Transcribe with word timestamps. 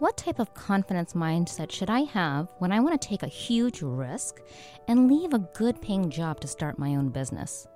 What 0.00 0.16
type 0.16 0.40
of 0.40 0.54
confidence 0.54 1.12
mindset 1.12 1.70
should 1.70 1.88
I 1.88 2.00
have 2.00 2.48
when 2.58 2.72
I 2.72 2.80
want 2.80 3.00
to 3.00 3.08
take 3.08 3.22
a 3.22 3.28
huge 3.28 3.80
risk 3.80 4.40
and 4.88 5.08
leave 5.08 5.32
a 5.32 5.48
good 5.54 5.80
paying 5.80 6.10
job 6.10 6.40
to 6.40 6.48
start 6.48 6.80
my 6.80 6.96
own 6.96 7.10
business? 7.10 7.68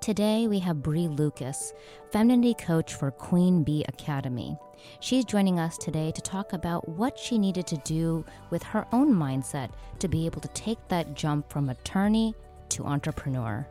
Today, 0.00 0.48
we 0.48 0.60
have 0.60 0.82
Bree 0.82 1.08
Lucas, 1.08 1.74
femininity 2.10 2.54
coach 2.54 2.94
for 2.94 3.10
Queen 3.10 3.64
Bee 3.64 3.84
Academy. 3.86 4.56
She's 5.00 5.26
joining 5.26 5.60
us 5.60 5.76
today 5.76 6.10
to 6.12 6.22
talk 6.22 6.54
about 6.54 6.88
what 6.88 7.18
she 7.18 7.36
needed 7.36 7.66
to 7.66 7.76
do 7.84 8.24
with 8.48 8.62
her 8.62 8.86
own 8.90 9.14
mindset 9.14 9.70
to 9.98 10.08
be 10.08 10.24
able 10.24 10.40
to 10.40 10.48
take 10.48 10.78
that 10.88 11.14
jump 11.14 11.52
from 11.52 11.68
attorney 11.68 12.34
to 12.70 12.86
entrepreneur. 12.86 13.68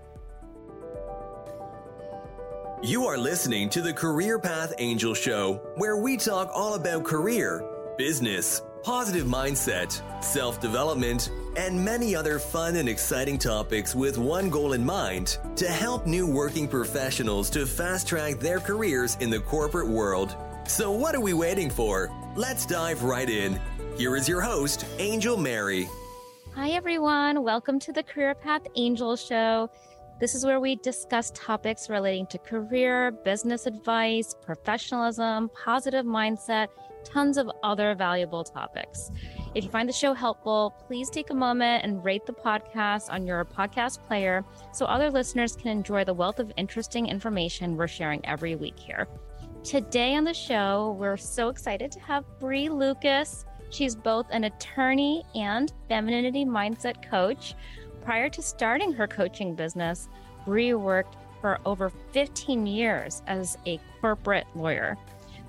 You 2.83 3.05
are 3.05 3.17
listening 3.17 3.71
to 3.71 3.81
the 3.81 3.91
Career 3.91 4.37
Path 4.37 4.71
Angel 4.77 5.15
Show, 5.15 5.55
where 5.77 5.97
we 5.97 6.15
talk 6.15 6.51
all 6.53 6.75
about 6.75 7.03
career, 7.03 7.67
business, 7.97 8.61
positive 8.83 9.25
mindset, 9.25 10.01
self 10.23 10.61
development, 10.61 11.31
and 11.55 11.83
many 11.83 12.15
other 12.15 12.39
fun 12.39 12.75
and 12.75 12.87
exciting 12.87 13.37
topics 13.37 13.95
with 13.95 14.17
one 14.17 14.49
goal 14.49 14.73
in 14.73 14.85
mind 14.85 15.39
to 15.55 15.67
help 15.67 16.05
new 16.05 16.27
working 16.27 16.67
professionals 16.67 17.49
to 17.49 17.65
fast 17.65 18.07
track 18.07 18.39
their 18.39 18.59
careers 18.59 19.17
in 19.19 19.29
the 19.29 19.39
corporate 19.39 19.87
world. 19.87 20.35
So, 20.67 20.91
what 20.91 21.15
are 21.15 21.21
we 21.21 21.33
waiting 21.33 21.69
for? 21.69 22.11
Let's 22.35 22.65
dive 22.65 23.03
right 23.03 23.29
in. 23.29 23.59
Here 23.97 24.15
is 24.15 24.29
your 24.29 24.41
host, 24.41 24.85
Angel 24.99 25.37
Mary. 25.37 25.87
Hi, 26.53 26.71
everyone. 26.71 27.43
Welcome 27.43 27.79
to 27.79 27.91
the 27.91 28.03
Career 28.03 28.35
Path 28.35 28.63
Angel 28.75 29.15
Show. 29.15 29.69
This 30.19 30.33
is 30.33 30.43
where 30.43 30.59
we 30.59 30.75
discuss 30.77 31.31
topics 31.35 31.89
relating 31.91 32.25
to 32.27 32.39
career, 32.39 33.11
business 33.11 33.67
advice, 33.67 34.35
professionalism, 34.41 35.49
positive 35.49 36.05
mindset, 36.05 36.69
tons 37.07 37.37
of 37.37 37.49
other 37.63 37.95
valuable 37.95 38.43
topics. 38.43 39.11
If 39.55 39.63
you 39.63 39.69
find 39.69 39.87
the 39.87 39.93
show 39.93 40.13
helpful, 40.13 40.75
please 40.87 41.09
take 41.09 41.29
a 41.29 41.33
moment 41.33 41.83
and 41.83 42.03
rate 42.03 42.25
the 42.25 42.33
podcast 42.33 43.11
on 43.11 43.25
your 43.25 43.43
podcast 43.45 44.05
player 44.05 44.43
so 44.73 44.85
other 44.85 45.09
listeners 45.09 45.55
can 45.55 45.69
enjoy 45.69 46.03
the 46.03 46.13
wealth 46.13 46.39
of 46.39 46.51
interesting 46.57 47.07
information 47.07 47.77
we're 47.77 47.87
sharing 47.87 48.25
every 48.25 48.55
week 48.55 48.77
here. 48.77 49.07
Today 49.63 50.15
on 50.15 50.23
the 50.23 50.33
show, 50.33 50.95
we're 50.99 51.17
so 51.17 51.49
excited 51.49 51.91
to 51.91 51.99
have 52.01 52.25
Bree 52.39 52.69
Lucas. 52.69 53.45
She's 53.69 53.95
both 53.95 54.27
an 54.29 54.45
attorney 54.45 55.23
and 55.35 55.73
femininity 55.89 56.45
mindset 56.45 57.09
coach. 57.09 57.55
Prior 58.01 58.29
to 58.29 58.41
starting 58.41 58.93
her 58.93 59.07
coaching 59.07 59.55
business, 59.55 60.07
Bree 60.45 60.73
worked 60.73 61.17
for 61.41 61.59
over 61.65 61.89
15 62.11 62.65
years 62.65 63.21
as 63.27 63.57
a 63.65 63.79
corporate 64.01 64.47
lawyer. 64.55 64.97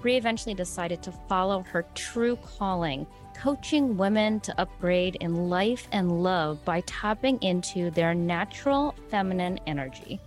Bree 0.00 0.16
eventually 0.16 0.54
decided 0.54 1.02
to 1.02 1.12
follow 1.12 1.62
her 1.62 1.84
true 1.94 2.36
calling, 2.36 3.06
coaching 3.36 3.96
women 3.96 4.40
to 4.40 4.60
upgrade 4.60 5.16
in 5.20 5.48
life 5.48 5.88
and 5.92 6.22
love 6.22 6.64
by 6.64 6.80
tapping 6.82 7.42
into 7.42 7.90
their 7.90 8.14
natural 8.14 8.94
feminine 9.10 9.58
energy. 9.66 10.20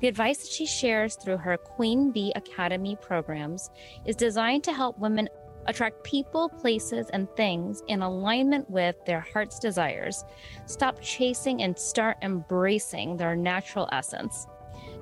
The 0.00 0.08
advice 0.08 0.38
that 0.38 0.52
she 0.52 0.66
shares 0.66 1.16
through 1.16 1.38
her 1.38 1.56
Queen 1.56 2.12
Bee 2.12 2.32
Academy 2.36 2.96
programs 3.00 3.70
is 4.06 4.14
designed 4.14 4.62
to 4.64 4.72
help 4.72 4.98
women 4.98 5.28
attract 5.66 6.02
people, 6.02 6.48
places, 6.48 7.10
and 7.12 7.28
things 7.36 7.82
in 7.88 8.02
alignment 8.02 8.68
with 8.70 8.96
their 9.04 9.20
heart's 9.20 9.58
desires, 9.58 10.24
stop 10.66 11.00
chasing 11.00 11.62
and 11.62 11.78
start 11.78 12.16
embracing 12.22 13.16
their 13.16 13.36
natural 13.36 13.88
essence. 13.92 14.46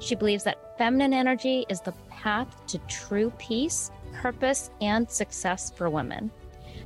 She 0.00 0.14
believes 0.14 0.44
that 0.44 0.76
feminine 0.76 1.14
energy 1.14 1.64
is 1.68 1.80
the 1.80 1.94
path 2.10 2.48
to 2.66 2.78
true 2.88 3.32
peace, 3.38 3.90
purpose, 4.22 4.70
and 4.80 5.10
success 5.10 5.70
for 5.70 5.90
women. 5.90 6.30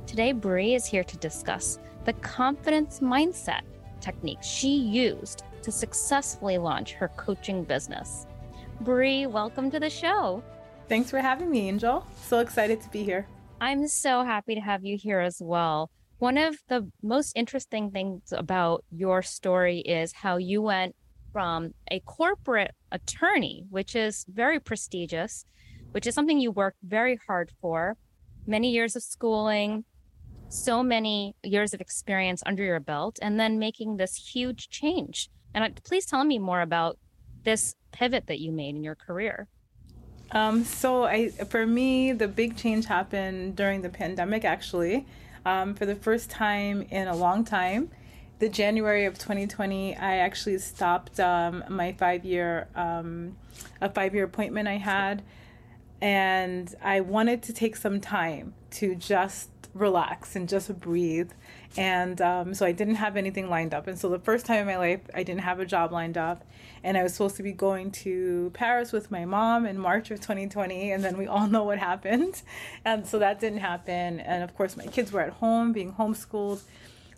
Today, 0.05 0.31
Bree 0.31 0.75
is 0.75 0.85
here 0.85 1.03
to 1.03 1.17
discuss 1.17 1.79
the 2.05 2.13
confidence 2.13 2.99
mindset 2.99 3.61
techniques 3.99 4.47
she 4.47 4.75
used 4.75 5.43
to 5.61 5.71
successfully 5.71 6.57
launch 6.57 6.93
her 6.93 7.09
coaching 7.09 7.63
business. 7.63 8.25
Bree, 8.81 9.27
welcome 9.27 9.69
to 9.71 9.79
the 9.79 9.89
show. 9.89 10.43
Thanks 10.89 11.09
for 11.09 11.19
having 11.19 11.51
me, 11.51 11.67
Angel. 11.69 12.05
So 12.23 12.39
excited 12.39 12.81
to 12.81 12.89
be 12.89 13.03
here. 13.03 13.27
I'm 13.61 13.87
so 13.87 14.23
happy 14.23 14.55
to 14.55 14.61
have 14.61 14.83
you 14.83 14.97
here 14.97 15.19
as 15.19 15.37
well. 15.39 15.91
One 16.17 16.37
of 16.37 16.55
the 16.67 16.89
most 17.01 17.33
interesting 17.35 17.91
things 17.91 18.33
about 18.33 18.83
your 18.91 19.21
story 19.21 19.79
is 19.79 20.13
how 20.13 20.37
you 20.37 20.61
went 20.61 20.95
from 21.31 21.73
a 21.89 21.99
corporate 22.01 22.71
attorney, 22.91 23.65
which 23.69 23.95
is 23.95 24.25
very 24.27 24.59
prestigious, 24.59 25.45
which 25.91 26.07
is 26.07 26.15
something 26.15 26.39
you 26.39 26.51
worked 26.51 26.79
very 26.83 27.19
hard 27.27 27.51
for, 27.61 27.97
many 28.45 28.71
years 28.71 28.95
of 28.95 29.03
schooling, 29.03 29.83
so 30.49 30.83
many 30.83 31.35
years 31.43 31.73
of 31.73 31.81
experience 31.81 32.43
under 32.45 32.63
your 32.63 32.79
belt, 32.79 33.19
and 33.21 33.39
then 33.39 33.59
making 33.59 33.97
this 33.97 34.15
huge 34.15 34.69
change. 34.69 35.29
And 35.53 35.81
please 35.83 36.05
tell 36.05 36.23
me 36.23 36.39
more 36.39 36.61
about 36.61 36.97
this 37.43 37.75
pivot 37.91 38.27
that 38.27 38.39
you 38.39 38.51
made 38.51 38.75
in 38.75 38.83
your 38.83 38.95
career. 38.95 39.47
Um, 40.31 40.63
so 40.63 41.03
I, 41.03 41.29
for 41.29 41.67
me, 41.67 42.13
the 42.13 42.27
big 42.27 42.55
change 42.55 42.85
happened 42.85 43.55
during 43.55 43.81
the 43.81 43.89
pandemic. 43.89 44.45
Actually, 44.45 45.05
um, 45.45 45.75
for 45.75 45.85
the 45.85 45.95
first 45.95 46.29
time 46.29 46.83
in 46.89 47.07
a 47.07 47.15
long 47.15 47.43
time, 47.43 47.91
the 48.39 48.47
January 48.47 49.05
of 49.05 49.19
2020, 49.19 49.95
I 49.97 50.17
actually 50.17 50.57
stopped 50.59 51.19
um, 51.19 51.63
my 51.69 51.91
five-year 51.93 52.67
um, 52.75 53.35
a 53.81 53.89
five-year 53.89 54.23
appointment 54.23 54.67
I 54.67 54.77
had, 54.77 55.21
and 56.01 56.73
I 56.81 57.01
wanted 57.01 57.43
to 57.43 57.53
take 57.53 57.75
some 57.75 58.01
time 58.01 58.53
to 58.71 58.95
just 58.95 59.49
relax 59.73 60.35
and 60.35 60.49
just 60.49 60.77
breathe. 60.79 61.31
And 61.77 62.19
um, 62.21 62.53
so 62.53 62.65
I 62.65 62.71
didn't 62.71 62.95
have 62.95 63.15
anything 63.15 63.49
lined 63.49 63.73
up. 63.73 63.87
And 63.87 63.97
so 63.97 64.09
the 64.09 64.19
first 64.19 64.45
time 64.45 64.61
in 64.61 64.65
my 64.67 64.77
life, 64.77 65.01
I 65.13 65.23
didn't 65.23 65.41
have 65.41 65.59
a 65.59 65.65
job 65.65 65.91
lined 65.91 66.17
up. 66.17 66.43
And 66.83 66.97
I 66.97 67.03
was 67.03 67.13
supposed 67.13 67.37
to 67.37 67.43
be 67.43 67.53
going 67.53 67.91
to 67.91 68.51
Paris 68.53 68.91
with 68.91 69.11
my 69.11 69.23
mom 69.25 69.65
in 69.65 69.77
March 69.77 70.11
of 70.11 70.19
2020. 70.19 70.91
And 70.91 71.03
then 71.03 71.17
we 71.17 71.27
all 71.27 71.47
know 71.47 71.63
what 71.63 71.77
happened. 71.77 72.41
And 72.83 73.05
so 73.05 73.19
that 73.19 73.39
didn't 73.39 73.59
happen. 73.59 74.19
And 74.19 74.43
of 74.43 74.55
course, 74.55 74.75
my 74.75 74.87
kids 74.87 75.11
were 75.11 75.21
at 75.21 75.33
home 75.33 75.71
being 75.71 75.93
homeschooled. 75.93 76.61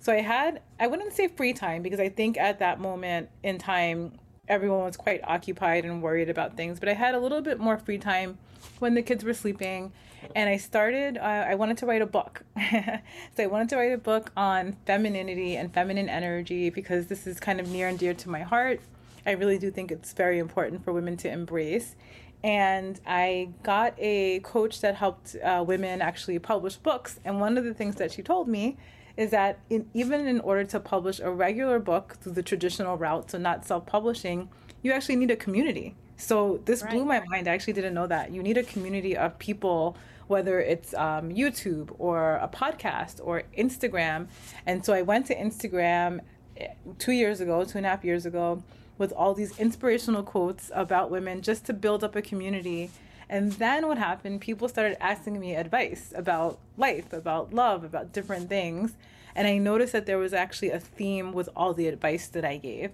So 0.02 0.12
I 0.12 0.22
had, 0.22 0.62
I 0.80 0.88
wouldn't 0.88 1.14
say 1.14 1.30
free 1.30 1.54
time 1.54 1.82
because 1.82 2.00
I 2.02 2.10
think 2.10 2.38
at 2.38 2.60
that 2.60 2.80
moment 2.82 3.30
in 3.44 3.58
time, 3.58 4.20
everyone 4.48 4.84
was 4.84 4.98
quite 4.98 5.22
occupied 5.24 5.86
and 5.86 6.02
worried 6.02 6.30
about 6.30 6.58
things. 6.58 6.80
But 6.80 6.90
I 6.90 6.94
had 6.94 7.16
a 7.16 7.20
little 7.20 7.42
bit 7.42 7.60
more 7.60 7.78
free 7.78 7.98
time 7.98 8.38
when 8.80 8.94
the 8.94 9.02
kids 9.02 9.24
were 9.24 9.34
sleeping 9.34 9.92
and 10.36 10.50
I 10.50 10.58
started, 10.58 11.18
uh, 11.18 11.22
I 11.22 11.56
wanted 11.56 11.78
to 11.80 11.86
write 11.86 12.02
a 12.02 12.06
book. 12.06 12.44
so 12.72 13.44
I 13.44 13.48
wanted 13.48 13.70
to 13.70 13.78
write 13.78 13.92
a 13.92 13.98
book 13.98 14.32
on 14.36 14.78
femininity 14.86 15.56
and 15.56 15.74
feminine 15.74 16.10
energy 16.10 16.70
because 16.70 17.08
this 17.08 17.28
is 17.28 17.40
kind 17.40 17.60
of 17.60 17.70
near 17.70 17.88
and 17.88 17.98
dear 17.98 18.14
to 18.14 18.30
my 18.30 18.42
heart. 18.42 18.82
I 19.26 19.32
really 19.32 19.58
do 19.58 19.72
think 19.72 19.92
it's 19.92 20.14
very 20.14 20.40
important 20.40 20.84
for 20.84 20.92
women 20.92 21.18
to 21.18 21.32
embrace. 21.32 21.96
And 22.44 23.00
I 23.08 23.50
got 23.64 23.94
a 23.98 24.40
coach 24.42 24.82
that 24.82 24.96
helped 24.96 25.38
uh, 25.42 25.64
women 25.66 26.02
actually 26.02 26.40
publish 26.40 26.76
books. 26.76 27.20
And 27.24 27.40
one 27.40 27.58
of 27.58 27.64
the 27.64 27.74
things 27.74 27.96
that 27.96 28.12
she 28.12 28.22
told 28.22 28.50
me 28.50 28.78
is 29.16 29.32
that 29.32 29.60
in, 29.70 29.90
even 29.94 30.28
in 30.28 30.40
order 30.42 30.64
to 30.64 30.80
publish 30.80 31.20
a 31.20 31.30
regular 31.30 31.80
book 31.80 32.18
through 32.22 32.34
the 32.34 32.44
traditional 32.44 32.98
route, 32.98 33.32
so 33.32 33.38
not 33.38 33.66
self 33.66 33.86
publishing, 33.86 34.50
you 34.82 34.92
actually 34.92 35.16
need 35.16 35.32
a 35.32 35.36
community. 35.36 35.96
So 36.18 36.62
this 36.66 36.82
right. 36.82 36.92
blew 36.92 37.06
my 37.06 37.22
mind. 37.30 37.48
I 37.48 37.54
actually 37.54 37.74
didn't 37.74 37.94
know 37.94 38.08
that. 38.08 38.32
You 38.32 38.42
need 38.42 38.58
a 38.58 38.64
community 38.64 39.16
of 39.18 39.38
people 39.40 39.98
whether 40.28 40.60
it's 40.60 40.94
um, 40.94 41.30
YouTube 41.30 41.94
or 42.00 42.36
a 42.38 42.48
podcast 42.48 43.20
or 43.24 43.44
Instagram. 43.58 44.28
And 44.66 44.84
so 44.84 44.94
I 44.94 45.02
went 45.02 45.26
to 45.28 45.36
Instagram 45.36 46.20
eh, 46.58 46.68
two 46.98 47.12
years 47.12 47.42
ago, 47.42 47.64
two 47.64 47.78
and 47.78 47.86
a 47.86 47.90
half 47.90 48.04
years 48.04 48.26
ago, 48.26 48.64
with 48.98 49.12
all 49.14 49.34
these 49.34 49.58
inspirational 49.60 50.24
quotes 50.24 50.72
about 50.74 51.10
women 51.10 51.42
just 51.42 51.66
to 51.66 51.74
build 51.74 52.04
up 52.04 52.16
a 52.16 52.22
community. 52.22 52.92
And 53.30 53.54
then 53.54 53.88
what 53.88 53.98
happened? 53.98 54.42
People 54.42 54.68
started 54.68 55.02
asking 55.02 55.40
me 55.40 55.56
advice 55.56 56.14
about 56.16 56.60
life, 56.78 57.14
about 57.14 57.54
love, 57.54 57.84
about 57.84 58.12
different 58.12 58.50
things. 58.50 58.96
And 59.36 59.48
I 59.48 59.58
noticed 59.58 59.94
that 59.94 60.06
there 60.06 60.18
was 60.18 60.34
actually 60.34 60.70
a 60.70 60.80
theme 60.80 61.34
with 61.34 61.50
all 61.56 61.74
the 61.74 61.88
advice 61.88 62.28
that 62.28 62.46
I 62.46 62.58
gave. 62.58 62.92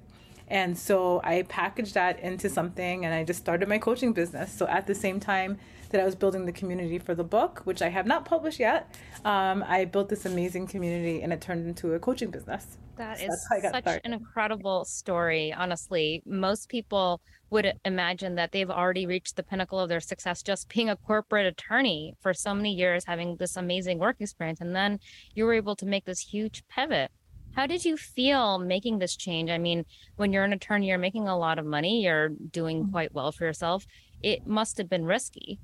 And 0.47 0.77
so 0.77 1.21
I 1.23 1.43
packaged 1.43 1.93
that 1.93 2.19
into 2.19 2.49
something 2.49 3.05
and 3.05 3.13
I 3.13 3.23
just 3.23 3.39
started 3.39 3.69
my 3.69 3.77
coaching 3.77 4.13
business. 4.13 4.51
So 4.51 4.67
at 4.67 4.87
the 4.87 4.95
same 4.95 5.19
time 5.19 5.57
that 5.89 6.01
I 6.01 6.05
was 6.05 6.15
building 6.15 6.45
the 6.45 6.51
community 6.51 6.99
for 6.99 7.15
the 7.15 7.23
book, 7.23 7.61
which 7.63 7.81
I 7.81 7.89
have 7.89 8.05
not 8.05 8.25
published 8.25 8.59
yet. 8.59 8.95
Um, 9.25 9.63
I 9.67 9.85
built 9.85 10.09
this 10.09 10.25
amazing 10.25 10.67
community 10.67 11.21
and 11.21 11.33
it 11.33 11.41
turned 11.41 11.67
into 11.67 11.93
a 11.93 11.99
coaching 11.99 12.31
business. 12.31 12.77
That 12.97 13.19
so 13.19 13.25
is 13.25 13.47
such 13.49 13.81
started. 13.81 14.01
an 14.03 14.13
incredible 14.13 14.85
story, 14.85 15.53
honestly. 15.53 16.21
Most 16.25 16.69
people 16.69 17.21
would 17.49 17.73
imagine 17.85 18.35
that 18.35 18.51
they've 18.51 18.69
already 18.69 19.05
reached 19.05 19.35
the 19.35 19.43
pinnacle 19.43 19.79
of 19.79 19.89
their 19.89 20.01
success 20.01 20.43
just 20.43 20.69
being 20.69 20.89
a 20.89 20.95
corporate 20.95 21.45
attorney 21.45 22.13
for 22.21 22.33
so 22.33 22.53
many 22.53 22.73
years, 22.73 23.05
having 23.05 23.37
this 23.37 23.55
amazing 23.55 23.99
work 23.99 24.17
experience. 24.19 24.61
And 24.61 24.75
then 24.75 24.99
you 25.33 25.45
were 25.45 25.53
able 25.53 25.75
to 25.77 25.85
make 25.85 26.05
this 26.05 26.19
huge 26.19 26.63
pivot. 26.67 27.09
How 27.55 27.65
did 27.65 27.83
you 27.83 27.97
feel 27.97 28.59
making 28.59 28.99
this 28.99 29.15
change? 29.15 29.49
I 29.49 29.57
mean, 29.57 29.85
when 30.17 30.31
you're 30.31 30.43
an 30.43 30.53
attorney, 30.53 30.87
you're 30.87 30.97
making 30.97 31.27
a 31.27 31.37
lot 31.37 31.57
of 31.57 31.65
money, 31.65 32.03
you're 32.03 32.29
doing 32.29 32.83
mm-hmm. 32.83 32.91
quite 32.91 33.13
well 33.13 33.31
for 33.31 33.45
yourself. 33.45 33.87
It 34.21 34.45
must 34.45 34.77
have 34.77 34.89
been 34.89 35.05
risky. 35.05 35.59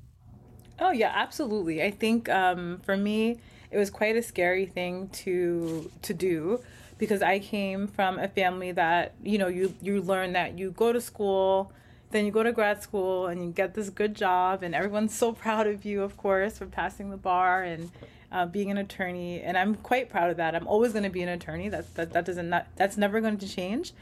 Oh 0.80 0.92
yeah, 0.92 1.12
absolutely. 1.14 1.82
I 1.82 1.92
think 1.92 2.30
um, 2.30 2.80
for 2.84 2.98
me, 2.98 3.40
it 3.72 3.78
was 3.78 3.90
quite 3.90 4.16
a 4.16 4.22
scary 4.22 4.66
thing 4.66 5.10
to 5.10 5.92
to 6.02 6.14
do 6.14 6.62
because 6.98 7.22
I 7.22 7.40
came 7.40 7.88
from 7.88 8.20
a 8.20 8.28
family 8.28 8.72
that 8.74 9.14
you 9.24 9.38
know 9.38 9.48
you 9.48 9.74
you 9.82 10.02
learn 10.02 10.34
that 10.34 10.58
you 10.58 10.72
go 10.72 10.92
to 10.92 11.00
school, 11.00 11.72
then 12.12 12.26
you 12.26 12.32
go 12.32 12.44
to 12.44 12.52
grad 12.52 12.82
school 12.84 13.28
and 13.28 13.44
you 13.44 13.52
get 13.52 13.74
this 13.74 13.90
good 13.90 14.16
job, 14.16 14.64
and 14.64 14.76
everyone's 14.76 15.16
so 15.18 15.32
proud 15.32 15.68
of 15.68 15.86
you, 15.86 16.04
of 16.04 16.18
course, 16.18 16.58
for 16.58 16.66
passing 16.66 17.10
the 17.10 17.18
bar 17.18 17.64
and 17.64 17.92
uh, 18.32 18.46
being 18.46 18.70
an 18.70 18.78
attorney. 18.78 19.42
And 19.42 19.58
I'm 19.58 19.76
quite 19.76 20.10
proud 20.10 20.30
of 20.30 20.38
that. 20.38 20.56
I'm 20.56 20.68
always 20.68 20.92
going 20.92 21.04
to 21.04 21.10
be 21.10 21.22
an 21.22 21.30
attorney. 21.30 21.70
That 21.70 21.94
that 21.96 22.12
that 22.14 22.26
doesn't 22.26 22.50
not 22.50 22.68
that's 22.76 22.98
never 22.98 23.22
going 23.22 23.38
to 23.38 23.48
change. 23.48 23.94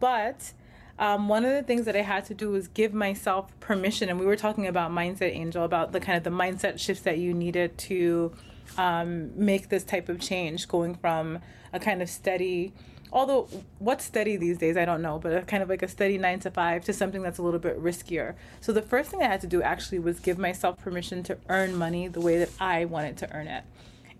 But 0.00 0.52
um, 0.98 1.28
one 1.28 1.44
of 1.44 1.52
the 1.52 1.62
things 1.62 1.84
that 1.86 1.96
I 1.96 2.02
had 2.02 2.24
to 2.26 2.34
do 2.34 2.50
was 2.50 2.68
give 2.68 2.92
myself 2.92 3.52
permission. 3.60 4.08
And 4.08 4.18
we 4.18 4.26
were 4.26 4.36
talking 4.36 4.66
about 4.66 4.90
mindset, 4.90 5.34
Angel, 5.34 5.64
about 5.64 5.92
the 5.92 6.00
kind 6.00 6.18
of 6.18 6.24
the 6.24 6.30
mindset 6.30 6.78
shifts 6.78 7.02
that 7.04 7.18
you 7.18 7.32
needed 7.32 7.78
to 7.78 8.32
um, 8.76 9.30
make 9.38 9.68
this 9.68 9.84
type 9.84 10.08
of 10.08 10.20
change, 10.20 10.68
going 10.68 10.94
from 10.94 11.38
a 11.72 11.78
kind 11.78 12.02
of 12.02 12.08
steady, 12.10 12.72
although 13.12 13.48
what's 13.78 14.04
steady 14.04 14.36
these 14.36 14.58
days, 14.58 14.76
I 14.76 14.84
don't 14.84 15.02
know, 15.02 15.18
but 15.18 15.32
a 15.32 15.42
kind 15.42 15.62
of 15.62 15.68
like 15.68 15.82
a 15.82 15.88
steady 15.88 16.18
nine 16.18 16.40
to 16.40 16.50
five 16.50 16.84
to 16.84 16.92
something 16.92 17.22
that's 17.22 17.38
a 17.38 17.42
little 17.42 17.60
bit 17.60 17.80
riskier. 17.82 18.34
So 18.60 18.72
the 18.72 18.82
first 18.82 19.10
thing 19.10 19.22
I 19.22 19.26
had 19.26 19.40
to 19.42 19.46
do 19.46 19.62
actually 19.62 19.98
was 20.00 20.20
give 20.20 20.38
myself 20.38 20.78
permission 20.78 21.22
to 21.24 21.38
earn 21.48 21.76
money 21.76 22.08
the 22.08 22.20
way 22.20 22.38
that 22.38 22.50
I 22.60 22.84
wanted 22.84 23.16
to 23.18 23.32
earn 23.34 23.46
it. 23.46 23.64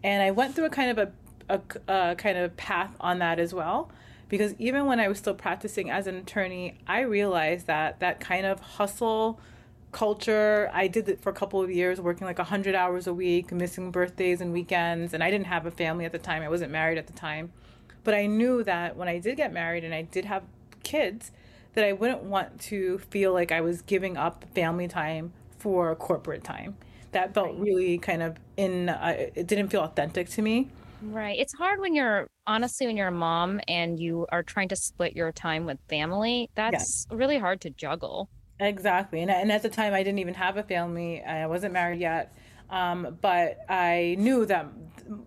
And 0.02 0.22
I 0.22 0.30
went 0.30 0.54
through 0.54 0.66
a 0.66 0.70
kind 0.70 0.98
of 0.98 1.12
a, 1.48 1.60
a, 1.88 2.10
a 2.10 2.14
kind 2.14 2.38
of 2.38 2.56
path 2.56 2.94
on 3.00 3.18
that 3.18 3.38
as 3.38 3.52
well 3.52 3.90
because 4.28 4.54
even 4.58 4.86
when 4.86 5.00
I 5.00 5.08
was 5.08 5.18
still 5.18 5.34
practicing 5.34 5.90
as 5.90 6.06
an 6.06 6.16
attorney, 6.16 6.78
I 6.86 7.00
realized 7.00 7.66
that 7.66 8.00
that 8.00 8.20
kind 8.20 8.46
of 8.46 8.60
hustle 8.60 9.40
culture, 9.92 10.70
I 10.72 10.86
did 10.86 11.08
it 11.08 11.20
for 11.20 11.30
a 11.30 11.32
couple 11.32 11.62
of 11.62 11.70
years, 11.70 12.00
working 12.00 12.26
like 12.26 12.38
100 12.38 12.74
hours 12.74 13.06
a 13.06 13.14
week, 13.14 13.52
missing 13.52 13.90
birthdays 13.90 14.40
and 14.40 14.52
weekends. 14.52 15.14
And 15.14 15.22
I 15.24 15.30
didn't 15.30 15.46
have 15.46 15.66
a 15.66 15.70
family 15.70 16.04
at 16.04 16.12
the 16.12 16.18
time, 16.18 16.42
I 16.42 16.48
wasn't 16.48 16.72
married 16.72 16.98
at 16.98 17.06
the 17.06 17.12
time. 17.12 17.52
But 18.04 18.14
I 18.14 18.26
knew 18.26 18.62
that 18.64 18.96
when 18.96 19.08
I 19.08 19.18
did 19.18 19.36
get 19.36 19.52
married 19.52 19.84
and 19.84 19.94
I 19.94 20.02
did 20.02 20.24
have 20.26 20.42
kids, 20.82 21.32
that 21.74 21.84
I 21.84 21.92
wouldn't 21.92 22.22
want 22.22 22.60
to 22.62 22.98
feel 22.98 23.32
like 23.32 23.52
I 23.52 23.60
was 23.60 23.82
giving 23.82 24.16
up 24.16 24.44
family 24.54 24.88
time 24.88 25.32
for 25.58 25.94
corporate 25.94 26.44
time. 26.44 26.76
That 27.12 27.34
felt 27.34 27.56
really 27.56 27.98
kind 27.98 28.22
of 28.22 28.36
in, 28.56 28.88
uh, 28.88 29.14
it 29.34 29.46
didn't 29.46 29.68
feel 29.68 29.82
authentic 29.82 30.28
to 30.30 30.42
me. 30.42 30.68
Right. 31.02 31.38
It's 31.38 31.52
hard 31.52 31.80
when 31.80 31.94
you're 31.94 32.28
honestly 32.46 32.86
when 32.86 32.96
you're 32.96 33.08
a 33.08 33.12
mom 33.12 33.60
and 33.68 33.98
you 34.00 34.26
are 34.30 34.42
trying 34.42 34.68
to 34.68 34.76
split 34.76 35.14
your 35.14 35.32
time 35.32 35.64
with 35.64 35.78
family. 35.88 36.50
That's 36.54 37.06
yeah. 37.10 37.16
really 37.16 37.38
hard 37.38 37.60
to 37.62 37.70
juggle. 37.70 38.28
Exactly. 38.60 39.20
And, 39.20 39.30
and 39.30 39.52
at 39.52 39.62
the 39.62 39.68
time, 39.68 39.94
I 39.94 40.02
didn't 40.02 40.18
even 40.18 40.34
have 40.34 40.56
a 40.56 40.62
family. 40.62 41.22
I 41.22 41.46
wasn't 41.46 41.72
married 41.72 42.00
yet. 42.00 42.34
Um, 42.70 43.16
but 43.20 43.58
I 43.68 44.16
knew 44.18 44.44
that 44.46 44.66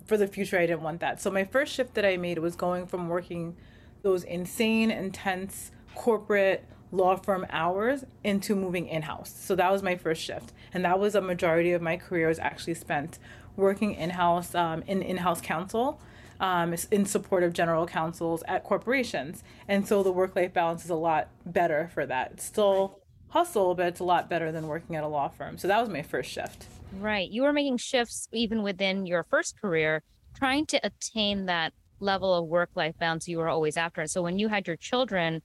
for 0.06 0.18
the 0.18 0.27
future, 0.27 0.59
I 0.59 0.65
didn't 0.65 0.81
want 0.81 1.00
that. 1.00 1.21
So 1.21 1.31
my 1.31 1.44
first 1.44 1.74
shift 1.74 1.95
that 1.95 2.06
I 2.06 2.17
made 2.17 2.39
was 2.39 2.56
going 2.56 2.85
from 2.85 3.07
working 3.07 3.56
those 4.03 4.24
insane, 4.24 4.91
intense 4.91 5.71
corporate 5.95 6.65
law 6.91 7.15
firm 7.15 7.45
hours 7.50 8.03
into 8.24 8.56
moving 8.56 8.88
in 8.88 9.03
house. 9.03 9.33
So 9.33 9.56
that 9.56 9.71
was 9.71 9.81
my 9.81 9.95
first 9.95 10.21
shift. 10.21 10.51
And 10.74 10.83
that 10.85 11.00
was 11.00 11.15
a 11.15 11.21
majority 11.21 11.71
of 11.71 11.81
my 11.81 11.97
career 11.97 12.27
was 12.27 12.39
actually 12.39 12.74
spent 12.74 13.17
working 13.56 13.95
in 13.95 14.12
house 14.12 14.56
um, 14.56 14.83
in 14.88 15.01
in 15.01 15.18
house 15.18 15.42
counsel. 15.42 16.00
Um, 16.39 16.74
in 16.89 17.06
support 17.06 17.44
of 17.44 17.53
general 17.53 17.86
counsels 17.86 18.42
at 18.48 18.63
corporations. 18.63 19.44
And 19.68 19.88
so 19.88 20.01
the 20.01 20.12
work 20.12 20.36
life 20.36 20.51
balance 20.51 20.83
is 20.83 20.89
a 20.89 20.95
lot 20.95 21.27
better 21.45 21.92
for 21.94 22.03
that. 22.07 22.31
It's 22.31 22.44
still 22.44 22.98
hustle, 23.27 23.75
but 23.75 23.86
it's 23.86 24.00
a 24.00 24.03
lot 24.03 24.27
better 24.27 24.51
than 24.51 24.68
working 24.68 24.95
at 24.95 25.03
a 25.03 25.07
law 25.07 25.27
firm. 25.30 25.59
So 25.59 25.68
that 25.68 25.80
was 25.80 25.88
my 25.88 26.01
first 26.01 26.31
shift. 26.31 26.65
Right. 27.00 27.30
You 27.30 27.44
were 27.44 27.53
making 27.53 27.77
shifts 27.77 28.27
even 28.33 28.63
within 28.63 29.06
your 29.06 29.24
first 29.24 29.59
career, 29.62 30.01
trying 30.36 30.65
to 30.68 30.80
attain 30.83 31.45
that 31.45 31.74
level 32.00 32.33
of 32.33 32.48
work 32.48 32.71
life 32.75 32.98
balance 33.00 33.27
you 33.27 33.38
were 33.38 33.48
always 33.48 33.77
after. 33.77 34.06
So 34.07 34.21
when 34.21 34.39
you 34.39 34.48
had 34.48 34.68
your 34.68 34.75
children, 34.75 35.42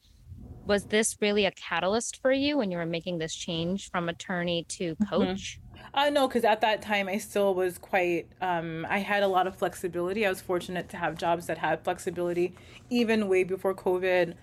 was 0.67 0.87
this 0.87 1.17
really 1.21 1.45
a 1.45 1.53
catalyst 1.53 2.21
for 2.21 2.33
you 2.33 2.59
when 2.59 2.71
you 2.71 2.79
were 2.79 2.87
making 2.87 3.19
this 3.19 3.35
change 3.35 3.91
from 3.91 4.09
attorney 4.09 4.65
to 4.71 4.95
mm-hmm. 4.95 5.05
coach? 5.05 5.59
Mm-hmm. 5.59 5.66
Uh, 5.95 6.11
no, 6.11 6.29
because 6.29 6.45
at 6.45 6.61
that 6.61 6.83
time 6.83 7.09
I 7.09 7.19
still 7.19 7.55
was 7.55 7.79
quite, 7.79 8.27
um, 8.41 8.87
I 8.89 8.99
had 8.99 9.23
a 9.23 9.29
lot 9.29 9.47
of 9.47 9.57
flexibility. 9.57 10.27
I 10.27 10.29
was 10.29 10.41
fortunate 10.41 10.89
to 10.91 10.97
have 10.97 11.17
jobs 11.17 11.47
that 11.47 11.59
had 11.59 11.83
flexibility, 11.85 12.55
even 12.91 13.29
way 13.29 13.45
before 13.45 13.75
COVID. 13.75 14.35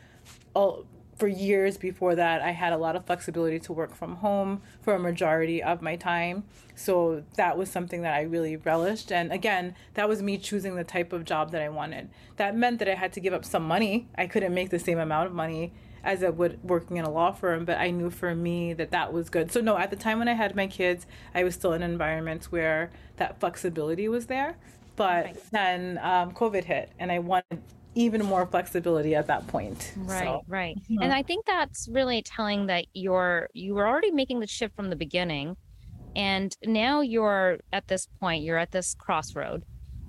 All, 0.54 0.86
for 1.18 1.28
years 1.28 1.78
before 1.78 2.16
that, 2.16 2.42
I 2.42 2.52
had 2.52 2.74
a 2.74 2.78
lot 2.78 2.96
of 2.96 3.06
flexibility 3.06 3.60
to 3.60 3.74
work 3.74 3.96
from 3.96 4.16
home 4.18 4.62
for 4.82 4.96
a 4.96 5.00
majority 5.00 5.62
of 5.62 5.82
my 5.82 5.96
time. 5.96 6.44
So 6.76 7.24
that 7.36 7.58
was 7.58 7.70
something 7.70 8.02
that 8.02 8.14
I 8.14 8.22
really 8.22 8.58
relished. 8.58 9.12
And 9.12 9.32
again, 9.32 9.76
that 9.94 10.10
was 10.10 10.22
me 10.22 10.38
choosing 10.38 10.76
the 10.76 10.84
type 10.84 11.14
of 11.14 11.24
job 11.24 11.52
that 11.52 11.62
I 11.62 11.70
wanted. 11.70 12.10
That 12.38 12.56
meant 12.58 12.80
that 12.80 12.88
I 12.88 12.96
had 12.96 13.14
to 13.14 13.20
give 13.20 13.34
up 13.34 13.46
some 13.46 13.64
money. 13.64 14.08
I 14.18 14.28
couldn't 14.28 14.54
make 14.54 14.70
the 14.70 14.80
same 14.80 14.98
amount 14.98 15.28
of 15.28 15.34
money 15.34 15.72
as 16.04 16.24
I 16.24 16.30
would 16.30 16.62
working 16.64 16.98
in 16.98 17.06
a 17.06 17.10
law 17.10 17.32
firm, 17.32 17.66
but 17.66 17.78
I 17.78 17.90
knew 17.90 18.10
for 18.10 18.36
me 18.36 18.74
that 18.74 18.92
that 18.92 19.14
was 19.14 19.30
good. 19.30 19.52
So 19.52 19.62
no, 19.62 19.78
at 19.78 19.90
the 19.90 19.96
time 19.96 20.20
when 20.20 20.28
I 20.28 20.34
had 20.34 20.56
my 20.56 20.68
kids, 20.68 21.06
I 21.34 21.44
was 21.44 21.56
still 21.56 21.74
in 21.74 21.82
environments 21.82 22.52
where 22.52 22.92
that 23.18 23.40
flexibility 23.40 24.08
was 24.08 24.26
there. 24.26 24.58
But 24.96 25.26
right. 25.26 25.52
then 25.52 26.00
um, 26.04 26.34
COVID 26.34 26.66
hit, 26.66 26.92
and 27.00 27.12
I 27.12 27.20
wanted 27.20 27.62
even 27.96 28.24
more 28.24 28.46
flexibility 28.46 29.16
at 29.16 29.28
that 29.28 29.48
point. 29.48 29.94
Right, 29.96 30.24
so. 30.24 30.44
right. 30.48 30.76
Mm-hmm. 30.78 31.02
And 31.02 31.14
I 31.14 31.24
think 31.24 31.46
that's 31.46 31.88
really 31.88 32.22
telling 32.22 32.68
that 32.68 32.86
you're 32.94 33.50
you 33.54 33.74
were 33.76 33.88
already 33.88 34.12
making 34.12 34.40
the 34.40 34.48
shift 34.48 34.76
from 34.76 34.90
the 34.90 34.96
beginning, 34.96 35.56
and 36.16 36.56
now 36.64 37.02
you're 37.02 37.60
at 37.72 37.88
this 37.88 38.08
point. 38.20 38.44
You're 38.44 38.58
at 38.58 38.72
this 38.72 38.94
crossroad. 38.94 39.64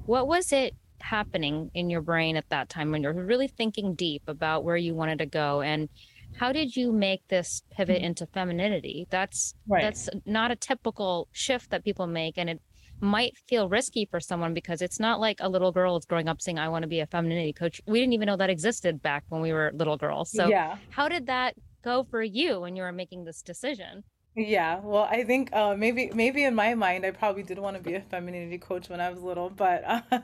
What 0.06 0.26
was 0.26 0.52
it 0.52 0.74
happening 1.04 1.70
in 1.74 1.90
your 1.90 2.00
brain 2.00 2.36
at 2.36 2.48
that 2.48 2.68
time 2.70 2.90
when 2.90 3.02
you're 3.02 3.12
really 3.12 3.48
thinking 3.48 3.94
deep 3.94 4.22
about 4.26 4.64
where 4.64 4.76
you 4.76 4.94
wanted 4.94 5.18
to 5.18 5.26
go 5.26 5.60
and 5.60 5.88
how 6.36 6.50
did 6.50 6.74
you 6.74 6.90
make 6.92 7.20
this 7.28 7.62
pivot 7.70 7.98
mm-hmm. 7.98 8.06
into 8.06 8.26
femininity 8.26 9.06
that's 9.10 9.54
right. 9.68 9.82
that's 9.82 10.08
not 10.24 10.50
a 10.50 10.56
typical 10.56 11.28
shift 11.32 11.70
that 11.70 11.84
people 11.84 12.06
make 12.06 12.38
and 12.38 12.48
it 12.48 12.60
might 13.00 13.36
feel 13.46 13.68
risky 13.68 14.06
for 14.06 14.18
someone 14.18 14.54
because 14.54 14.80
it's 14.80 14.98
not 14.98 15.20
like 15.20 15.36
a 15.40 15.48
little 15.48 15.72
girl 15.72 15.94
is 15.96 16.06
growing 16.06 16.26
up 16.26 16.40
saying 16.40 16.58
i 16.58 16.68
want 16.68 16.82
to 16.82 16.88
be 16.88 17.00
a 17.00 17.06
femininity 17.06 17.52
coach 17.52 17.82
we 17.86 18.00
didn't 18.00 18.14
even 18.14 18.26
know 18.26 18.36
that 18.36 18.48
existed 18.48 19.02
back 19.02 19.24
when 19.28 19.42
we 19.42 19.52
were 19.52 19.72
little 19.74 19.98
girls 19.98 20.30
so 20.30 20.48
yeah. 20.48 20.76
how 20.88 21.06
did 21.06 21.26
that 21.26 21.54
go 21.82 22.02
for 22.10 22.22
you 22.22 22.60
when 22.60 22.74
you 22.74 22.82
were 22.82 22.92
making 22.92 23.24
this 23.24 23.42
decision 23.42 24.02
yeah, 24.36 24.80
well, 24.80 25.04
I 25.08 25.22
think 25.22 25.52
uh, 25.52 25.76
maybe 25.76 26.10
maybe 26.12 26.42
in 26.42 26.56
my 26.56 26.74
mind, 26.74 27.06
I 27.06 27.12
probably 27.12 27.44
did 27.44 27.58
want 27.58 27.76
to 27.76 27.82
be 27.82 27.94
a 27.94 28.00
femininity 28.00 28.58
coach 28.58 28.88
when 28.88 29.00
I 29.00 29.08
was 29.08 29.22
little, 29.22 29.48
but 29.48 29.84
uh, 29.86 30.00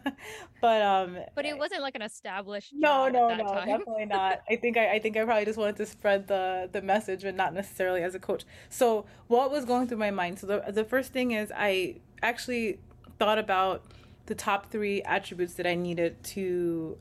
but 0.61 0.83
um, 0.83 1.19
but 1.37 1.45
it 1.47 1.57
wasn't 1.57 1.83
like 1.83 1.95
an 1.95 2.03
established. 2.03 2.73
No, 2.75 3.09
no, 3.09 3.35
no, 3.37 3.45
time. 3.45 3.69
definitely 3.69 4.07
not. 4.07 4.41
I 4.51 4.57
think 4.57 4.77
I, 4.77 4.95
I 4.95 4.99
think 4.99 5.17
I 5.17 5.25
probably 5.25 5.45
just 5.45 5.59
wanted 5.59 5.77
to 5.77 5.87
spread 5.87 6.27
the 6.27 6.69
the 6.73 6.83
message, 6.83 7.23
but 7.23 7.37
not 7.37 7.55
necessarily 7.55 8.03
as 8.03 8.17
a 8.17 8.19
coach. 8.19 8.45
So 8.69 9.07
what 9.29 9.53
was 9.53 9.65
going 9.65 9.87
through 9.87 9.99
my 9.99 10.11
mind? 10.11 10.41
So 10.41 10.47
the 10.49 10.73
the 10.73 10.85
first 10.85 11.13
thing 11.13 11.31
is 11.31 11.53
I 11.57 11.97
actually 12.21 12.81
thought 13.21 13.39
about 13.39 13.85
the 14.27 14.35
top 14.35 14.73
three 14.73 15.03
attributes 15.03 15.55
that 15.55 15.69
I 15.69 15.77
needed 15.77 16.23
to 16.25 16.99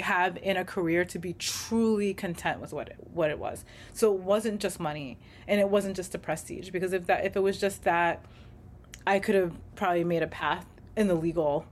have 0.00 0.38
in 0.38 0.56
a 0.56 0.64
career 0.64 1.04
to 1.04 1.18
be 1.18 1.32
truly 1.34 2.14
content 2.14 2.60
with 2.60 2.72
what 2.72 2.88
it, 2.88 2.96
what 3.12 3.30
it 3.30 3.38
was. 3.38 3.64
So 3.92 4.12
it 4.14 4.20
wasn't 4.20 4.60
just 4.60 4.80
money 4.80 5.18
and 5.46 5.60
it 5.60 5.68
wasn't 5.68 5.96
just 5.96 6.12
the 6.12 6.18
prestige 6.18 6.70
because 6.70 6.92
if 6.92 7.06
that 7.06 7.24
if 7.24 7.36
it 7.36 7.40
was 7.40 7.58
just 7.58 7.84
that 7.84 8.24
I 9.06 9.18
could 9.18 9.34
have 9.34 9.52
probably 9.74 10.04
made 10.04 10.22
a 10.22 10.28
path 10.28 10.66
in 10.96 11.08
the 11.08 11.14
legal 11.14 11.66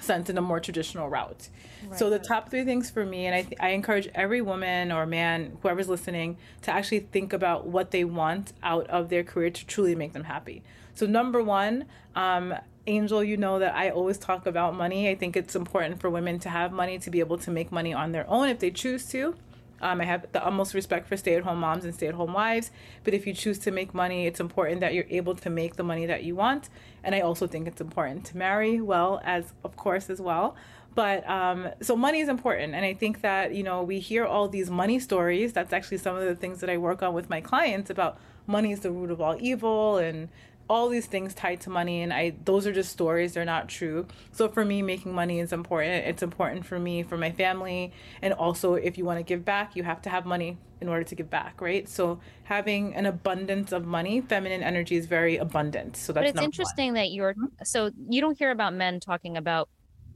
sense 0.00 0.30
in 0.30 0.38
a 0.38 0.42
more 0.42 0.60
traditional 0.60 1.08
route. 1.08 1.48
Right. 1.86 1.98
So 1.98 2.10
the 2.10 2.18
top 2.18 2.50
three 2.50 2.64
things 2.64 2.90
for 2.90 3.04
me, 3.04 3.26
and 3.26 3.34
I, 3.34 3.42
th- 3.42 3.60
I 3.60 3.70
encourage 3.70 4.08
every 4.14 4.40
woman 4.40 4.92
or 4.92 5.06
man, 5.06 5.58
whoever's 5.62 5.88
listening, 5.88 6.36
to 6.62 6.70
actually 6.70 7.00
think 7.00 7.32
about 7.32 7.66
what 7.66 7.90
they 7.90 8.04
want 8.04 8.52
out 8.62 8.86
of 8.88 9.08
their 9.08 9.24
career 9.24 9.50
to 9.50 9.66
truly 9.66 9.94
make 9.94 10.12
them 10.12 10.24
happy. 10.24 10.62
So 10.94 11.06
number 11.06 11.42
one, 11.42 11.86
um, 12.14 12.54
Angel, 12.86 13.22
you 13.22 13.36
know 13.36 13.58
that 13.58 13.74
I 13.74 13.90
always 13.90 14.18
talk 14.18 14.46
about 14.46 14.74
money. 14.74 15.08
I 15.08 15.14
think 15.14 15.36
it's 15.36 15.54
important 15.54 16.00
for 16.00 16.10
women 16.10 16.38
to 16.40 16.48
have 16.48 16.72
money 16.72 16.98
to 16.98 17.10
be 17.10 17.20
able 17.20 17.38
to 17.38 17.50
make 17.50 17.70
money 17.70 17.92
on 17.92 18.12
their 18.12 18.28
own 18.28 18.48
if 18.48 18.58
they 18.58 18.70
choose 18.70 19.06
to. 19.10 19.34
Um, 19.80 20.00
I 20.00 20.04
have 20.04 20.26
the 20.32 20.44
utmost 20.44 20.74
respect 20.74 21.06
for 21.08 21.16
stay 21.16 21.34
at 21.34 21.42
home 21.42 21.60
moms 21.60 21.84
and 21.84 21.94
stay 21.94 22.06
at 22.06 22.14
home 22.14 22.32
wives. 22.32 22.70
But 23.04 23.14
if 23.14 23.26
you 23.26 23.32
choose 23.32 23.58
to 23.60 23.70
make 23.70 23.94
money, 23.94 24.26
it's 24.26 24.40
important 24.40 24.80
that 24.80 24.94
you're 24.94 25.06
able 25.10 25.34
to 25.36 25.50
make 25.50 25.76
the 25.76 25.82
money 25.82 26.06
that 26.06 26.24
you 26.24 26.36
want. 26.36 26.68
And 27.02 27.14
I 27.14 27.20
also 27.20 27.46
think 27.46 27.66
it's 27.66 27.80
important 27.80 28.24
to 28.26 28.36
marry 28.36 28.80
well, 28.80 29.20
as 29.24 29.52
of 29.64 29.76
course, 29.76 30.10
as 30.10 30.20
well. 30.20 30.56
But 30.94 31.28
um, 31.28 31.68
so 31.80 31.96
money 31.96 32.20
is 32.20 32.28
important. 32.28 32.74
And 32.74 32.84
I 32.84 32.94
think 32.94 33.20
that, 33.22 33.54
you 33.54 33.62
know, 33.62 33.82
we 33.82 34.00
hear 34.00 34.24
all 34.24 34.48
these 34.48 34.70
money 34.70 34.98
stories. 34.98 35.52
That's 35.52 35.72
actually 35.72 35.98
some 35.98 36.16
of 36.16 36.24
the 36.24 36.34
things 36.34 36.60
that 36.60 36.68
I 36.68 36.76
work 36.76 37.02
on 37.02 37.14
with 37.14 37.30
my 37.30 37.40
clients 37.40 37.90
about 37.90 38.18
money 38.46 38.72
is 38.72 38.80
the 38.80 38.90
root 38.90 39.10
of 39.10 39.20
all 39.20 39.36
evil 39.40 39.98
and 39.98 40.28
all 40.70 40.88
these 40.88 41.06
things 41.06 41.34
tied 41.34 41.60
to 41.60 41.68
money 41.68 42.00
and 42.00 42.12
I 42.12 42.32
those 42.44 42.64
are 42.64 42.72
just 42.72 42.92
stories 42.92 43.34
they're 43.34 43.44
not 43.44 43.68
true. 43.68 44.06
So 44.30 44.48
for 44.48 44.64
me 44.64 44.82
making 44.82 45.12
money 45.12 45.40
is 45.40 45.52
important. 45.52 46.06
It's 46.06 46.22
important 46.22 46.64
for 46.64 46.78
me 46.78 47.02
for 47.02 47.18
my 47.18 47.32
family 47.32 47.92
and 48.22 48.32
also 48.32 48.74
if 48.74 48.96
you 48.96 49.04
want 49.04 49.18
to 49.18 49.24
give 49.24 49.44
back 49.44 49.74
you 49.74 49.82
have 49.82 50.00
to 50.02 50.10
have 50.10 50.24
money 50.24 50.58
in 50.80 50.88
order 50.88 51.02
to 51.02 51.14
give 51.16 51.28
back 51.28 51.60
right? 51.60 51.88
So 51.88 52.20
having 52.44 52.94
an 52.94 53.04
abundance 53.04 53.72
of 53.72 53.84
money 53.84 54.20
feminine 54.20 54.62
energy 54.62 54.94
is 54.94 55.06
very 55.06 55.36
abundant 55.38 55.96
so 55.96 56.12
that's 56.12 56.24
but 56.24 56.36
it's 56.36 56.44
interesting 56.44 56.90
one. 56.90 56.94
that 56.94 57.10
you're 57.10 57.34
mm-hmm. 57.34 57.64
so 57.64 57.90
you 58.08 58.20
don't 58.20 58.38
hear 58.38 58.52
about 58.52 58.72
men 58.72 59.00
talking 59.00 59.36
about 59.36 59.68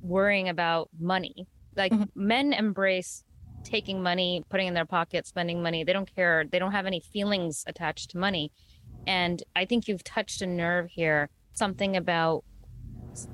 worrying 0.03 0.49
about 0.49 0.89
money. 1.01 1.49
Like 1.75 1.91
mm-hmm. 1.91 2.05
men 2.15 2.53
embrace 2.53 3.25
taking 3.65 4.03
money 4.05 4.45
putting 4.51 4.69
in 4.69 4.75
their 4.75 4.87
pocket 4.87 5.27
spending 5.27 5.65
money. 5.65 5.83
They 5.83 5.93
don't 5.93 6.15
care. 6.15 6.45
They 6.49 6.61
don't 6.61 6.73
have 6.73 6.87
any 6.87 7.01
feelings 7.01 7.65
attached 7.67 8.11
to 8.11 8.19
money 8.19 8.53
and 9.07 9.43
I 9.55 9.65
think 9.65 9.89
you've 9.89 10.05
touched 10.05 10.43
a 10.43 10.47
nerve 10.47 10.91
here, 10.91 11.29
something 11.55 11.97
about 11.97 12.45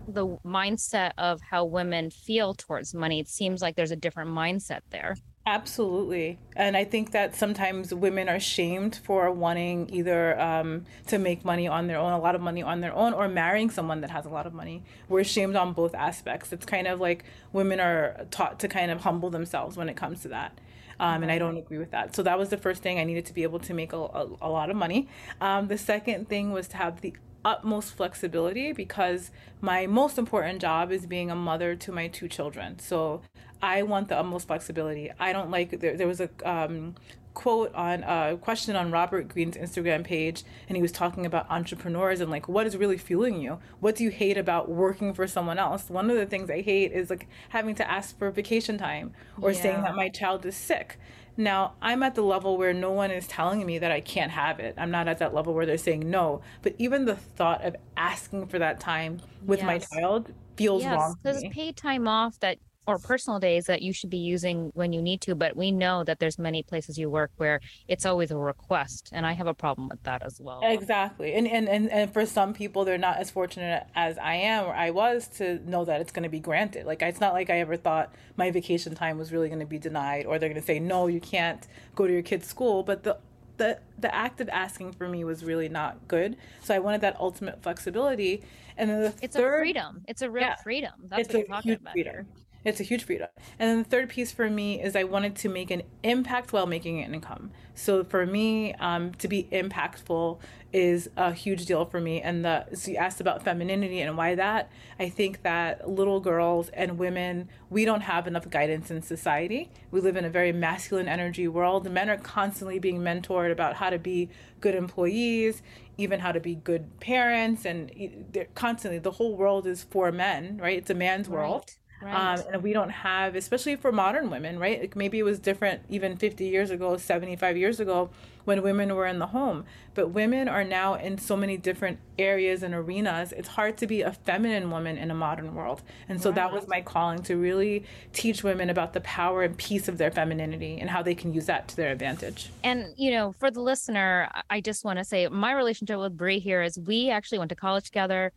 the 0.06 0.26
mindset 0.44 1.12
of 1.16 1.40
how 1.40 1.64
women 1.64 2.10
feel 2.10 2.54
towards 2.54 2.94
money. 2.94 3.20
It 3.20 3.28
seems 3.28 3.62
like 3.62 3.76
there's 3.76 3.90
a 3.90 3.96
different 3.96 4.30
mindset 4.30 4.80
there. 4.90 5.16
Absolutely. 5.46 6.38
And 6.54 6.76
I 6.76 6.84
think 6.84 7.12
that 7.12 7.34
sometimes 7.34 7.94
women 7.94 8.28
are 8.28 8.38
shamed 8.38 9.00
for 9.02 9.32
wanting 9.32 9.88
either 9.90 10.38
um, 10.38 10.84
to 11.06 11.18
make 11.18 11.44
money 11.44 11.66
on 11.66 11.86
their 11.86 11.98
own, 11.98 12.12
a 12.12 12.20
lot 12.20 12.34
of 12.34 12.42
money 12.42 12.62
on 12.62 12.80
their 12.80 12.92
own, 12.94 13.14
or 13.14 13.26
marrying 13.26 13.70
someone 13.70 14.02
that 14.02 14.10
has 14.10 14.26
a 14.26 14.28
lot 14.28 14.46
of 14.46 14.52
money. 14.52 14.82
We're 15.08 15.24
shamed 15.24 15.56
on 15.56 15.72
both 15.72 15.94
aspects. 15.94 16.52
It's 16.52 16.66
kind 16.66 16.86
of 16.86 17.00
like 17.00 17.24
women 17.52 17.80
are 17.80 18.26
taught 18.30 18.60
to 18.60 18.68
kind 18.68 18.90
of 18.90 19.00
humble 19.00 19.30
themselves 19.30 19.76
when 19.78 19.88
it 19.88 19.96
comes 19.96 20.20
to 20.22 20.28
that 20.28 20.58
um, 21.00 21.22
and 21.22 21.32
I 21.32 21.38
don't 21.38 21.56
agree 21.56 21.78
with 21.78 21.90
that. 21.90 22.14
So 22.14 22.22
that 22.22 22.38
was 22.38 22.50
the 22.50 22.58
first 22.58 22.82
thing 22.82 22.98
I 22.98 23.04
needed 23.04 23.24
to 23.26 23.34
be 23.34 23.42
able 23.42 23.58
to 23.60 23.74
make 23.74 23.92
a, 23.92 23.96
a, 23.96 24.28
a 24.42 24.50
lot 24.50 24.68
of 24.70 24.76
money. 24.76 25.08
Um, 25.40 25.66
the 25.66 25.78
second 25.78 26.28
thing 26.28 26.52
was 26.52 26.68
to 26.68 26.76
have 26.76 27.00
the 27.00 27.14
utmost 27.42 27.94
flexibility 27.94 28.72
because 28.72 29.30
my 29.62 29.86
most 29.86 30.18
important 30.18 30.60
job 30.60 30.92
is 30.92 31.06
being 31.06 31.30
a 31.30 31.34
mother 31.34 31.74
to 31.74 31.90
my 31.90 32.06
two 32.06 32.28
children. 32.28 32.78
So 32.78 33.22
I 33.62 33.82
want 33.82 34.08
the 34.08 34.18
utmost 34.18 34.46
flexibility. 34.46 35.10
I 35.18 35.32
don't 35.32 35.50
like 35.50 35.80
there, 35.80 35.96
there 35.96 36.06
was 36.06 36.20
a 36.20 36.30
um, 36.44 36.94
quote 37.34 37.74
on 37.74 38.02
a 38.02 38.36
question 38.36 38.76
on 38.76 38.90
Robert 38.90 39.28
Greene's 39.28 39.56
Instagram 39.56 40.04
page, 40.04 40.44
and 40.68 40.76
he 40.76 40.82
was 40.82 40.92
talking 40.92 41.26
about 41.26 41.50
entrepreneurs 41.50 42.20
and 42.20 42.30
like 42.30 42.48
what 42.48 42.66
is 42.66 42.76
really 42.76 42.98
fueling 42.98 43.40
you. 43.40 43.58
What 43.80 43.96
do 43.96 44.04
you 44.04 44.10
hate 44.10 44.36
about 44.36 44.68
working 44.68 45.14
for 45.14 45.26
someone 45.26 45.58
else? 45.58 45.88
One 45.88 46.10
of 46.10 46.16
the 46.16 46.26
things 46.26 46.50
I 46.50 46.60
hate 46.62 46.92
is 46.92 47.10
like 47.10 47.28
having 47.50 47.74
to 47.76 47.90
ask 47.90 48.18
for 48.18 48.30
vacation 48.30 48.78
time 48.78 49.12
or 49.40 49.52
yeah. 49.52 49.60
saying 49.60 49.82
that 49.82 49.94
my 49.94 50.08
child 50.08 50.44
is 50.46 50.56
sick. 50.56 50.98
Now, 51.36 51.74
I'm 51.80 52.02
at 52.02 52.16
the 52.16 52.22
level 52.22 52.58
where 52.58 52.74
no 52.74 52.90
one 52.90 53.10
is 53.10 53.26
telling 53.26 53.64
me 53.64 53.78
that 53.78 53.90
I 53.90 54.00
can't 54.00 54.32
have 54.32 54.60
it. 54.60 54.74
I'm 54.76 54.90
not 54.90 55.08
at 55.08 55.18
that 55.18 55.32
level 55.32 55.54
where 55.54 55.64
they're 55.64 55.78
saying 55.78 56.10
no. 56.10 56.42
But 56.60 56.74
even 56.76 57.06
the 57.06 57.16
thought 57.16 57.64
of 57.64 57.76
asking 57.96 58.48
for 58.48 58.58
that 58.58 58.80
time 58.80 59.22
with 59.46 59.60
yes. 59.60 59.66
my 59.66 59.78
child 59.78 60.32
feels 60.56 60.82
yes, 60.82 60.94
wrong. 60.94 61.16
There's 61.22 61.42
paid 61.50 61.76
time 61.76 62.06
off 62.06 62.38
that 62.40 62.58
or 62.86 62.98
personal 62.98 63.38
days 63.38 63.66
that 63.66 63.82
you 63.82 63.92
should 63.92 64.10
be 64.10 64.18
using 64.18 64.70
when 64.74 64.92
you 64.92 65.02
need 65.02 65.20
to 65.20 65.34
but 65.34 65.56
we 65.56 65.70
know 65.70 66.02
that 66.04 66.18
there's 66.18 66.38
many 66.38 66.62
places 66.62 66.98
you 66.98 67.10
work 67.10 67.30
where 67.36 67.60
it's 67.88 68.06
always 68.06 68.30
a 68.30 68.36
request 68.36 69.10
and 69.12 69.26
i 69.26 69.32
have 69.32 69.46
a 69.46 69.54
problem 69.54 69.88
with 69.88 70.02
that 70.02 70.22
as 70.22 70.40
well 70.40 70.60
exactly 70.64 71.34
and 71.34 71.46
and 71.46 71.68
and, 71.68 71.90
and 71.90 72.12
for 72.12 72.24
some 72.24 72.52
people 72.52 72.84
they're 72.84 72.98
not 72.98 73.18
as 73.18 73.30
fortunate 73.30 73.86
as 73.94 74.18
i 74.18 74.34
am 74.34 74.64
or 74.64 74.74
i 74.74 74.90
was 74.90 75.28
to 75.28 75.58
know 75.68 75.84
that 75.84 76.00
it's 76.00 76.12
going 76.12 76.22
to 76.22 76.28
be 76.28 76.40
granted 76.40 76.86
like 76.86 77.02
it's 77.02 77.20
not 77.20 77.32
like 77.32 77.50
i 77.50 77.60
ever 77.60 77.76
thought 77.76 78.14
my 78.36 78.50
vacation 78.50 78.94
time 78.94 79.18
was 79.18 79.32
really 79.32 79.48
going 79.48 79.60
to 79.60 79.66
be 79.66 79.78
denied 79.78 80.26
or 80.26 80.38
they're 80.38 80.48
going 80.48 80.60
to 80.60 80.66
say 80.66 80.78
no 80.78 81.06
you 81.06 81.20
can't 81.20 81.68
go 81.94 82.06
to 82.06 82.12
your 82.12 82.22
kid's 82.22 82.46
school 82.46 82.82
but 82.82 83.02
the 83.02 83.16
the 83.60 83.78
the 83.98 84.12
act 84.12 84.40
of 84.40 84.48
asking 84.48 84.92
for 84.92 85.06
me 85.06 85.22
was 85.22 85.44
really 85.44 85.68
not 85.68 86.08
good. 86.08 86.36
So 86.62 86.74
I 86.74 86.78
wanted 86.78 87.02
that 87.02 87.20
ultimate 87.20 87.62
flexibility. 87.62 88.42
And 88.78 88.88
then 88.88 89.02
the 89.02 89.14
it's 89.20 89.36
third, 89.36 89.54
a 89.54 89.58
freedom. 89.58 90.02
It's 90.08 90.22
a 90.22 90.30
real 90.30 90.44
yeah, 90.44 90.56
freedom. 90.56 90.92
That's 91.04 91.28
what 91.28 91.36
you're 91.36 91.46
talking 91.46 91.72
about. 91.72 91.92
Freedom. 91.92 92.14
Here. 92.14 92.26
It's 92.62 92.78
a 92.78 92.82
huge 92.82 93.04
freedom. 93.04 93.28
And 93.58 93.70
then 93.70 93.78
the 93.78 93.88
third 93.88 94.10
piece 94.10 94.32
for 94.32 94.50
me 94.50 94.82
is 94.82 94.94
I 94.94 95.04
wanted 95.04 95.34
to 95.36 95.48
make 95.48 95.70
an 95.70 95.82
impact 96.02 96.52
while 96.52 96.66
making 96.66 97.02
an 97.02 97.14
income. 97.14 97.52
So 97.74 98.04
for 98.04 98.26
me, 98.26 98.74
um, 98.74 99.14
to 99.14 99.28
be 99.28 99.48
impactful 99.50 100.38
is 100.72 101.08
a 101.16 101.32
huge 101.32 101.64
deal 101.64 101.86
for 101.86 102.00
me. 102.00 102.20
And 102.20 102.44
the 102.44 102.66
so 102.74 102.90
you 102.90 102.98
asked 102.98 103.20
about 103.20 103.42
femininity 103.42 104.00
and 104.00 104.14
why 104.16 104.34
that. 104.34 104.70
I 104.98 105.08
think 105.08 105.42
that 105.42 105.88
little 105.88 106.20
girls 106.20 106.68
and 106.70 106.98
women, 106.98 107.48
we 107.70 107.86
don't 107.86 108.02
have 108.02 108.26
enough 108.26 108.48
guidance 108.50 108.90
in 108.90 109.00
society. 109.00 109.70
We 109.90 110.02
live 110.02 110.16
in 110.16 110.26
a 110.26 110.30
very 110.30 110.52
masculine 110.52 111.08
energy 111.08 111.48
world. 111.48 111.90
Men 111.90 112.10
are 112.10 112.18
constantly 112.18 112.78
being 112.78 113.00
mentored 113.00 113.50
about 113.50 113.76
how 113.76 113.88
to 113.88 113.98
be 113.98 114.28
good 114.60 114.74
employees, 114.74 115.62
even 115.96 116.20
how 116.20 116.32
to 116.32 116.40
be 116.40 116.56
good 116.56 117.00
parents, 117.00 117.64
and 117.64 117.90
they're 118.32 118.48
constantly 118.54 118.98
the 118.98 119.12
whole 119.12 119.34
world 119.34 119.66
is 119.66 119.82
for 119.82 120.12
men, 120.12 120.58
right? 120.58 120.76
It's 120.76 120.90
a 120.90 120.94
man's 120.94 121.26
right. 121.26 121.38
world 121.38 121.74
Right. 122.02 122.38
Um, 122.38 122.44
and 122.52 122.62
we 122.62 122.72
don't 122.72 122.90
have, 122.90 123.34
especially 123.34 123.76
for 123.76 123.92
modern 123.92 124.30
women, 124.30 124.58
right? 124.58 124.80
Like 124.80 124.96
maybe 124.96 125.18
it 125.18 125.22
was 125.22 125.38
different 125.38 125.82
even 125.88 126.16
50 126.16 126.46
years 126.46 126.70
ago, 126.70 126.96
75 126.96 127.56
years 127.56 127.78
ago, 127.78 128.10
when 128.44 128.62
women 128.62 128.94
were 128.94 129.06
in 129.06 129.18
the 129.18 129.26
home. 129.26 129.64
But 129.94 130.08
women 130.08 130.48
are 130.48 130.64
now 130.64 130.94
in 130.94 131.18
so 131.18 131.36
many 131.36 131.58
different 131.58 131.98
areas 132.18 132.62
and 132.62 132.74
arenas. 132.74 133.32
It's 133.32 133.48
hard 133.48 133.76
to 133.78 133.86
be 133.86 134.00
a 134.00 134.12
feminine 134.12 134.70
woman 134.70 134.96
in 134.96 135.10
a 135.10 135.14
modern 135.14 135.54
world. 135.54 135.82
And 136.08 136.22
so 136.22 136.30
right. 136.30 136.36
that 136.36 136.52
was 136.52 136.66
my 136.66 136.80
calling 136.80 137.22
to 137.24 137.36
really 137.36 137.84
teach 138.12 138.42
women 138.42 138.70
about 138.70 138.94
the 138.94 139.00
power 139.02 139.42
and 139.42 139.56
peace 139.56 139.88
of 139.88 139.98
their 139.98 140.10
femininity 140.10 140.78
and 140.80 140.88
how 140.88 141.02
they 141.02 141.14
can 141.14 141.34
use 141.34 141.46
that 141.46 141.68
to 141.68 141.76
their 141.76 141.92
advantage. 141.92 142.50
And, 142.64 142.94
you 142.96 143.10
know, 143.10 143.34
for 143.38 143.50
the 143.50 143.60
listener, 143.60 144.30
I 144.48 144.60
just 144.60 144.84
want 144.84 144.98
to 144.98 145.04
say 145.04 145.28
my 145.28 145.52
relationship 145.52 145.98
with 145.98 146.16
Bree 146.16 146.38
here 146.38 146.62
is 146.62 146.78
we 146.78 147.10
actually 147.10 147.38
went 147.38 147.50
to 147.50 147.56
college 147.56 147.84
together 147.84 148.32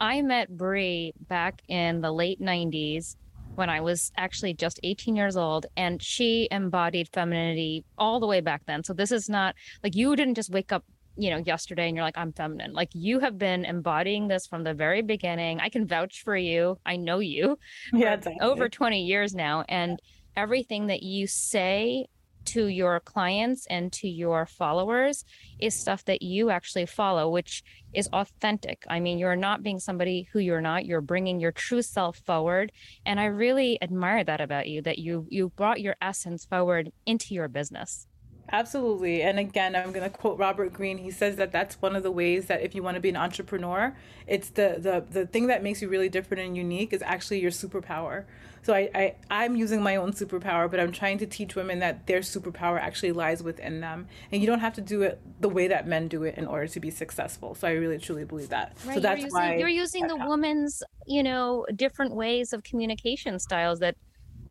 I 0.00 0.22
met 0.22 0.56
Bree 0.56 1.12
back 1.28 1.62
in 1.68 2.00
the 2.00 2.12
late 2.12 2.40
90s 2.40 3.16
when 3.54 3.70
I 3.70 3.80
was 3.80 4.10
actually 4.16 4.54
just 4.54 4.80
18 4.82 5.14
years 5.14 5.36
old, 5.36 5.66
and 5.76 6.02
she 6.02 6.48
embodied 6.50 7.08
femininity 7.12 7.84
all 7.96 8.18
the 8.18 8.26
way 8.26 8.40
back 8.40 8.62
then. 8.66 8.82
So 8.82 8.92
this 8.92 9.12
is 9.12 9.28
not 9.28 9.54
like 9.82 9.94
you 9.94 10.16
didn't 10.16 10.34
just 10.34 10.50
wake 10.50 10.72
up, 10.72 10.84
you 11.16 11.30
know, 11.30 11.38
yesterday 11.38 11.86
and 11.86 11.96
you're 11.96 12.04
like, 12.04 12.18
I'm 12.18 12.32
feminine. 12.32 12.72
Like 12.72 12.90
you 12.92 13.20
have 13.20 13.38
been 13.38 13.64
embodying 13.64 14.26
this 14.26 14.46
from 14.46 14.64
the 14.64 14.74
very 14.74 15.02
beginning. 15.02 15.60
I 15.60 15.68
can 15.68 15.86
vouch 15.86 16.22
for 16.24 16.36
you. 16.36 16.78
I 16.84 16.96
know 16.96 17.20
you 17.20 17.58
yeah, 17.92 18.16
over 18.40 18.68
20 18.68 19.02
years 19.02 19.34
now. 19.34 19.64
And 19.68 20.00
everything 20.36 20.88
that 20.88 21.04
you 21.04 21.28
say 21.28 22.06
to 22.46 22.66
your 22.66 23.00
clients 23.00 23.66
and 23.68 23.92
to 23.92 24.08
your 24.08 24.46
followers 24.46 25.24
is 25.58 25.74
stuff 25.74 26.04
that 26.04 26.22
you 26.22 26.50
actually 26.50 26.86
follow, 26.86 27.28
which 27.30 27.62
is 27.92 28.08
authentic. 28.12 28.84
I 28.88 29.00
mean, 29.00 29.18
you're 29.18 29.36
not 29.36 29.62
being 29.62 29.78
somebody 29.78 30.28
who 30.32 30.38
you're 30.38 30.60
not. 30.60 30.84
You're 30.84 31.00
bringing 31.00 31.40
your 31.40 31.52
true 31.52 31.82
self 31.82 32.18
forward, 32.18 32.72
and 33.06 33.20
I 33.20 33.26
really 33.26 33.78
admire 33.82 34.24
that 34.24 34.40
about 34.40 34.68
you. 34.68 34.82
That 34.82 34.98
you 34.98 35.26
you 35.30 35.50
brought 35.50 35.80
your 35.80 35.96
essence 36.00 36.44
forward 36.44 36.92
into 37.06 37.34
your 37.34 37.48
business. 37.48 38.06
Absolutely. 38.52 39.22
And 39.22 39.38
again, 39.38 39.74
I'm 39.74 39.92
going 39.92 40.08
to 40.08 40.16
quote 40.16 40.38
Robert 40.38 40.72
Greene. 40.72 40.98
He 40.98 41.10
says 41.10 41.36
that 41.36 41.50
that's 41.50 41.80
one 41.80 41.96
of 41.96 42.02
the 42.02 42.10
ways 42.10 42.46
that 42.46 42.62
if 42.62 42.74
you 42.74 42.82
want 42.82 42.96
to 42.96 43.00
be 43.00 43.08
an 43.08 43.16
entrepreneur, 43.16 43.96
it's 44.26 44.50
the 44.50 44.76
the 44.78 45.04
the 45.10 45.26
thing 45.26 45.46
that 45.48 45.62
makes 45.62 45.80
you 45.82 45.88
really 45.88 46.08
different 46.08 46.42
and 46.42 46.56
unique 46.56 46.92
is 46.92 47.02
actually 47.02 47.40
your 47.40 47.50
superpower. 47.50 48.24
So 48.62 48.72
I, 48.72 48.90
I 48.94 49.14
I'm 49.30 49.56
using 49.56 49.82
my 49.82 49.96
own 49.96 50.12
superpower, 50.12 50.70
but 50.70 50.80
I'm 50.80 50.92
trying 50.92 51.18
to 51.18 51.26
teach 51.26 51.54
women 51.54 51.80
that 51.80 52.06
their 52.06 52.20
superpower 52.20 52.80
actually 52.80 53.12
lies 53.12 53.42
within 53.42 53.80
them, 53.80 54.08
and 54.30 54.40
you 54.40 54.46
don't 54.46 54.60
have 54.60 54.74
to 54.74 54.80
do 54.80 55.02
it 55.02 55.20
the 55.40 55.48
way 55.48 55.68
that 55.68 55.86
men 55.86 56.08
do 56.08 56.22
it 56.22 56.36
in 56.36 56.46
order 56.46 56.66
to 56.66 56.80
be 56.80 56.90
successful. 56.90 57.54
So 57.54 57.68
I 57.68 57.72
really 57.72 57.98
truly 57.98 58.24
believe 58.24 58.50
that. 58.50 58.76
Right, 58.86 58.94
so 58.94 59.00
that's 59.00 59.20
you're 59.20 59.26
using, 59.26 59.40
why 59.40 59.56
you're 59.56 59.68
using 59.68 60.06
the 60.06 60.16
woman's 60.16 60.82
you 61.06 61.22
know 61.22 61.66
different 61.76 62.14
ways 62.14 62.52
of 62.52 62.62
communication 62.62 63.38
styles 63.38 63.80
that 63.80 63.96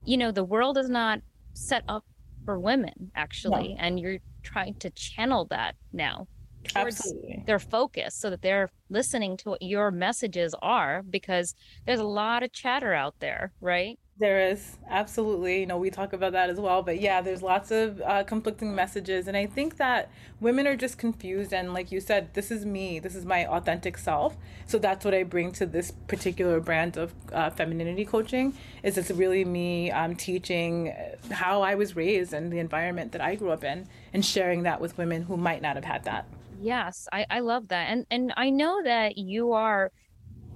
you 0.06 0.18
know 0.18 0.32
the 0.32 0.44
world 0.44 0.78
is 0.78 0.90
not 0.90 1.22
set 1.54 1.84
up 1.88 2.06
for 2.46 2.60
women 2.60 3.12
actually 3.16 3.76
and 3.80 4.00
you're 4.00 4.20
trying 4.44 4.76
to 4.76 4.90
channel 4.92 5.46
that 5.50 5.76
now 5.92 6.28
towards 6.68 6.98
Absolutely. 6.98 7.44
their 7.46 7.60
focus 7.60 8.16
so 8.16 8.30
that 8.30 8.42
they're 8.42 8.70
listening 8.90 9.38
to 9.38 9.50
what 9.50 9.62
your 9.62 9.92
messages 9.92 10.56
are 10.62 11.04
because 11.10 11.54
there's 11.86 12.00
a 12.00 12.06
lot 12.06 12.44
of 12.44 12.52
chatter 12.54 12.94
out 12.94 13.16
there 13.20 13.54
right 13.62 14.00
there 14.18 14.48
is 14.52 14.78
absolutely, 14.90 15.62
you 15.62 15.66
know, 15.66 15.78
we 15.78 15.90
talk 15.90 16.14
about 16.14 16.34
that 16.34 16.50
as 16.50 16.60
well. 16.60 16.84
But 16.84 17.02
yeah, 17.02 17.22
there's 17.22 17.42
lots 17.42 17.72
of 17.72 18.00
uh, 18.02 18.24
conflicting 18.24 18.76
messages, 18.76 19.28
and 19.28 19.36
I 19.36 19.48
think 19.48 19.78
that 19.78 20.12
women 20.40 20.68
are 20.68 20.76
just 20.76 20.98
confused. 20.98 21.52
And 21.52 21.74
like 21.74 21.92
you 21.92 22.00
said, 22.00 22.34
this 22.34 22.52
is 22.52 22.66
me. 22.66 23.00
This 23.00 23.16
is 23.16 23.26
my 23.26 23.46
authentic 23.48 23.98
self. 23.98 24.38
So 24.68 24.78
that's 24.78 25.04
what 25.04 25.14
I 25.14 25.24
bring 25.24 25.52
to 25.54 25.66
this 25.66 25.92
particular 26.08 26.60
brand 26.60 26.96
of 26.96 27.14
uh, 27.32 27.50
femininity 27.50 28.06
coaching. 28.06 28.54
Is 28.84 28.98
it's 28.98 29.10
really 29.10 29.46
me 29.46 29.90
um, 29.92 30.16
teaching 30.16 30.94
how 31.32 31.64
I 31.64 31.76
was 31.76 31.96
raised 31.96 32.34
and 32.34 32.54
the 32.54 32.60
environment 32.60 33.14
that 33.14 33.22
I 33.22 33.36
grew 33.36 33.52
up 33.52 33.64
in, 33.64 33.88
and 34.14 34.24
sharing 34.24 34.64
that 34.64 34.80
with 34.80 34.98
women 34.98 35.24
who 35.24 35.38
might 35.38 35.62
not 35.62 35.76
have 35.76 35.86
had 35.86 36.04
that. 36.04 36.26
Yes, 36.62 37.08
I, 37.12 37.26
I 37.30 37.40
love 37.40 37.70
that, 37.70 37.90
and 37.90 38.06
and 38.12 38.34
I 38.38 38.52
know 38.52 38.84
that 38.84 39.18
you 39.18 39.54
are 39.54 39.92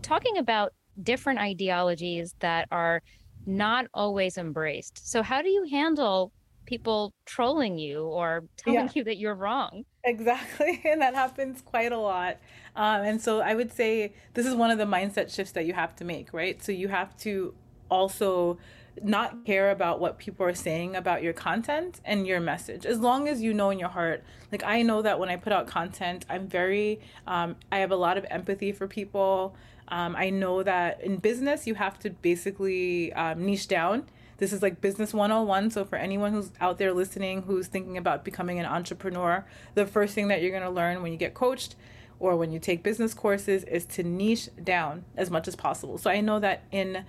talking 0.03 0.37
about 0.37 0.73
different 1.01 1.39
ideologies 1.39 2.33
that 2.39 2.67
are 2.71 3.01
not 3.47 3.85
always 3.93 4.37
embraced. 4.37 5.09
So 5.09 5.23
how 5.23 5.41
do 5.41 5.49
you 5.49 5.65
handle 5.69 6.31
people 6.65 7.13
trolling 7.25 7.79
you 7.79 8.03
or 8.03 8.43
telling 8.57 8.79
yeah. 8.79 8.89
you 8.93 9.03
that 9.05 9.17
you're 9.17 9.35
wrong? 9.35 9.85
exactly. 10.03 10.81
And 10.85 11.01
that 11.01 11.15
happens 11.15 11.61
quite 11.61 11.91
a 11.91 11.97
lot. 11.97 12.37
Um, 12.75 13.01
and 13.01 13.21
so 13.21 13.41
I 13.41 13.55
would 13.55 13.71
say 13.71 14.13
this 14.33 14.45
is 14.45 14.55
one 14.55 14.71
of 14.71 14.77
the 14.77 14.85
mindset 14.85 15.33
shifts 15.33 15.53
that 15.53 15.65
you 15.65 15.73
have 15.73 15.95
to 15.97 16.05
make, 16.05 16.33
right? 16.33 16.63
So 16.63 16.71
you 16.71 16.87
have 16.87 17.17
to 17.19 17.53
also 17.89 18.57
not 19.03 19.45
care 19.45 19.71
about 19.71 19.99
what 19.99 20.17
people 20.17 20.45
are 20.45 20.55
saying 20.55 20.95
about 20.95 21.21
your 21.21 21.33
content 21.33 22.01
and 22.03 22.25
your 22.25 22.39
message 22.39 22.85
as 22.85 22.99
long 22.99 23.27
as 23.27 23.41
you 23.41 23.53
know 23.53 23.69
in 23.69 23.77
your 23.77 23.89
heart 23.89 24.23
like 24.51 24.63
i 24.63 24.81
know 24.81 25.03
that 25.03 25.19
when 25.19 25.29
i 25.29 25.35
put 25.35 25.53
out 25.53 25.67
content 25.67 26.25
i'm 26.31 26.47
very 26.47 26.99
um, 27.27 27.55
i 27.71 27.77
have 27.77 27.91
a 27.91 27.95
lot 27.95 28.17
of 28.17 28.25
empathy 28.31 28.71
for 28.71 28.87
people 28.87 29.55
um, 29.89 30.15
i 30.15 30.29
know 30.29 30.63
that 30.63 31.01
in 31.01 31.17
business 31.17 31.67
you 31.67 31.75
have 31.75 31.97
to 31.99 32.09
basically 32.09 33.11
um, 33.13 33.45
niche 33.45 33.67
down 33.67 34.05
this 34.37 34.53
is 34.53 34.61
like 34.61 34.81
business 34.81 35.13
101 35.13 35.71
so 35.71 35.85
for 35.85 35.97
anyone 35.97 36.31
who's 36.31 36.51
out 36.59 36.77
there 36.77 36.93
listening 36.93 37.43
who's 37.43 37.67
thinking 37.67 37.97
about 37.97 38.23
becoming 38.23 38.59
an 38.59 38.65
entrepreneur 38.65 39.45
the 39.75 39.85
first 39.85 40.13
thing 40.13 40.27
that 40.27 40.41
you're 40.41 40.51
going 40.51 40.63
to 40.63 40.69
learn 40.69 41.01
when 41.01 41.11
you 41.11 41.17
get 41.17 41.33
coached 41.33 41.75
or 42.19 42.35
when 42.35 42.51
you 42.51 42.59
take 42.59 42.81
business 42.81 43.13
courses 43.13 43.63
is 43.65 43.85
to 43.85 44.03
niche 44.03 44.49
down 44.63 45.05
as 45.15 45.29
much 45.29 45.47
as 45.47 45.55
possible 45.55 45.97
so 45.97 46.09
i 46.09 46.21
know 46.21 46.39
that 46.39 46.63
in 46.71 47.05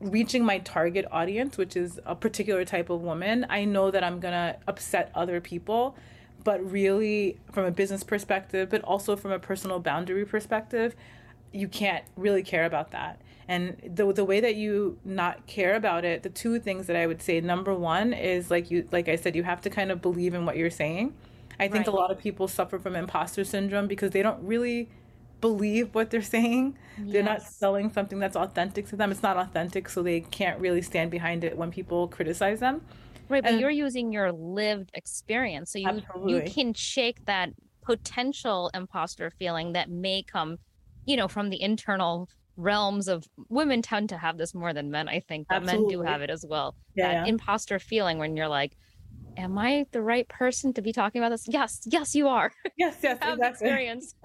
reaching 0.00 0.44
my 0.44 0.58
target 0.58 1.06
audience, 1.10 1.56
which 1.56 1.76
is 1.76 2.00
a 2.04 2.14
particular 2.14 2.64
type 2.64 2.90
of 2.90 3.00
woman, 3.00 3.46
I 3.48 3.64
know 3.64 3.90
that 3.90 4.04
I'm 4.04 4.20
gonna 4.20 4.56
upset 4.66 5.10
other 5.14 5.40
people. 5.40 5.96
But 6.44 6.70
really, 6.70 7.38
from 7.50 7.64
a 7.64 7.72
business 7.72 8.04
perspective, 8.04 8.68
but 8.70 8.80
also 8.82 9.16
from 9.16 9.32
a 9.32 9.38
personal 9.38 9.80
boundary 9.80 10.24
perspective, 10.24 10.94
you 11.52 11.68
can't 11.68 12.04
really 12.16 12.42
care 12.42 12.64
about 12.64 12.90
that. 12.92 13.20
And 13.48 13.76
the 13.94 14.12
the 14.12 14.24
way 14.24 14.40
that 14.40 14.56
you 14.56 14.98
not 15.04 15.46
care 15.46 15.76
about 15.76 16.04
it, 16.04 16.22
the 16.22 16.28
two 16.28 16.58
things 16.58 16.86
that 16.88 16.96
I 16.96 17.06
would 17.06 17.22
say, 17.22 17.40
number 17.40 17.74
one 17.74 18.12
is 18.12 18.50
like 18.50 18.70
you 18.70 18.88
like 18.90 19.08
I 19.08 19.16
said, 19.16 19.36
you 19.36 19.44
have 19.44 19.60
to 19.62 19.70
kind 19.70 19.92
of 19.92 20.02
believe 20.02 20.34
in 20.34 20.44
what 20.44 20.56
you're 20.56 20.70
saying. 20.70 21.14
I 21.58 21.68
think 21.68 21.86
right. 21.86 21.94
a 21.94 21.96
lot 21.96 22.10
of 22.10 22.18
people 22.18 22.48
suffer 22.48 22.78
from 22.78 22.96
imposter 22.96 23.44
syndrome 23.44 23.86
because 23.86 24.10
they 24.10 24.22
don't 24.22 24.42
really 24.42 24.88
believe 25.40 25.94
what 25.94 26.10
they're 26.10 26.22
saying. 26.22 26.76
Yes. 26.98 27.12
They're 27.12 27.22
not 27.22 27.42
selling 27.42 27.92
something 27.92 28.18
that's 28.18 28.36
authentic 28.36 28.88
to 28.88 28.96
them. 28.96 29.10
It's 29.10 29.22
not 29.22 29.36
authentic, 29.36 29.88
so 29.88 30.02
they 30.02 30.20
can't 30.20 30.60
really 30.60 30.82
stand 30.82 31.10
behind 31.10 31.44
it 31.44 31.56
when 31.56 31.70
people 31.70 32.08
criticize 32.08 32.60
them. 32.60 32.82
Right, 33.28 33.42
but 33.42 33.52
and, 33.52 33.60
you're 33.60 33.70
using 33.70 34.12
your 34.12 34.32
lived 34.32 34.90
experience, 34.94 35.72
so 35.72 35.78
you 35.78 35.88
absolutely. 35.88 36.34
you 36.34 36.42
can 36.50 36.74
shake 36.74 37.24
that 37.26 37.50
potential 37.82 38.70
imposter 38.74 39.30
feeling 39.30 39.72
that 39.72 39.90
may 39.90 40.22
come, 40.22 40.58
you 41.06 41.16
know, 41.16 41.28
from 41.28 41.50
the 41.50 41.60
internal 41.60 42.28
realms 42.56 43.08
of 43.08 43.24
women 43.48 43.82
tend 43.82 44.08
to 44.10 44.18
have 44.18 44.38
this 44.38 44.54
more 44.54 44.72
than 44.72 44.90
men. 44.90 45.08
I 45.08 45.20
think, 45.20 45.46
but 45.48 45.62
absolutely. 45.62 45.96
men 45.96 46.02
do 46.04 46.10
have 46.10 46.22
it 46.22 46.30
as 46.30 46.44
well. 46.48 46.76
Yeah, 46.94 47.08
that 47.08 47.26
yeah. 47.26 47.30
imposter 47.30 47.78
feeling 47.78 48.18
when 48.18 48.36
you're 48.36 48.48
like, 48.48 48.76
am 49.36 49.58
I 49.58 49.86
the 49.92 50.02
right 50.02 50.28
person 50.28 50.72
to 50.74 50.82
be 50.82 50.92
talking 50.92 51.20
about 51.20 51.30
this? 51.30 51.44
Yes, 51.46 51.80
yes, 51.86 52.14
you 52.14 52.28
are. 52.28 52.52
Yes, 52.76 52.98
yes, 53.02 53.18
have 53.22 53.34
exactly. 53.34 53.68
experience. 53.68 54.14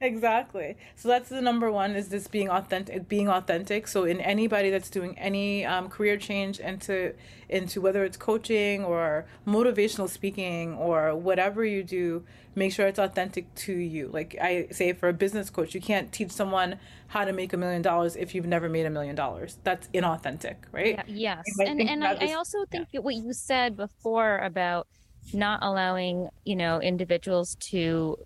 exactly. 0.00 0.76
So 0.94 1.08
that's 1.08 1.28
the 1.28 1.40
number 1.40 1.70
one 1.70 1.94
is 1.94 2.08
this 2.08 2.28
being 2.28 2.48
authentic, 2.48 3.08
being 3.08 3.28
authentic. 3.28 3.88
So 3.88 4.04
in 4.04 4.20
anybody 4.20 4.70
that's 4.70 4.90
doing 4.90 5.18
any 5.18 5.64
um, 5.64 5.88
career 5.88 6.16
change 6.16 6.60
into 6.60 7.14
into 7.48 7.80
whether 7.80 8.04
it's 8.04 8.16
coaching 8.16 8.84
or 8.84 9.26
motivational 9.46 10.08
speaking 10.08 10.74
or 10.74 11.14
whatever 11.14 11.64
you 11.64 11.82
do, 11.82 12.24
make 12.56 12.72
sure 12.72 12.86
it's 12.86 12.98
authentic 12.98 13.54
to 13.54 13.72
you. 13.72 14.08
Like 14.08 14.36
I 14.40 14.68
say 14.70 14.92
for 14.92 15.08
a 15.08 15.12
business 15.12 15.50
coach, 15.50 15.74
you 15.74 15.80
can't 15.80 16.10
teach 16.12 16.32
someone 16.32 16.76
how 17.08 17.24
to 17.24 17.32
make 17.32 17.52
a 17.52 17.56
million 17.56 17.82
dollars 17.82 18.16
if 18.16 18.34
you've 18.34 18.46
never 18.46 18.68
made 18.68 18.86
a 18.86 18.90
million 18.90 19.14
dollars. 19.14 19.58
That's 19.62 19.86
inauthentic, 19.88 20.56
right? 20.72 21.00
Yeah, 21.06 21.42
yes. 21.44 21.44
And 21.64 21.80
and 21.80 22.04
I, 22.04 22.16
I, 22.20 22.32
also 22.32 22.64
think 22.70 22.88
yeah. 22.90 23.00
what 23.00 23.14
you 23.14 23.32
said 23.32 23.76
before 23.76 24.38
about 24.38 24.88
not 25.32 25.60
allowing, 25.62 26.28
you 26.44 26.56
know, 26.56 26.80
individuals 26.80 27.56
to 27.60 28.16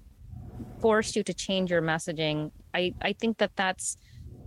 force 0.81 1.17
you 1.17 1.23
to 1.25 1.35
change 1.35 1.71
your 1.71 1.83
messaging. 1.83 2.51
I 2.75 2.95
I 3.03 3.13
think 3.13 3.39
that 3.39 3.57
that's 3.57 3.97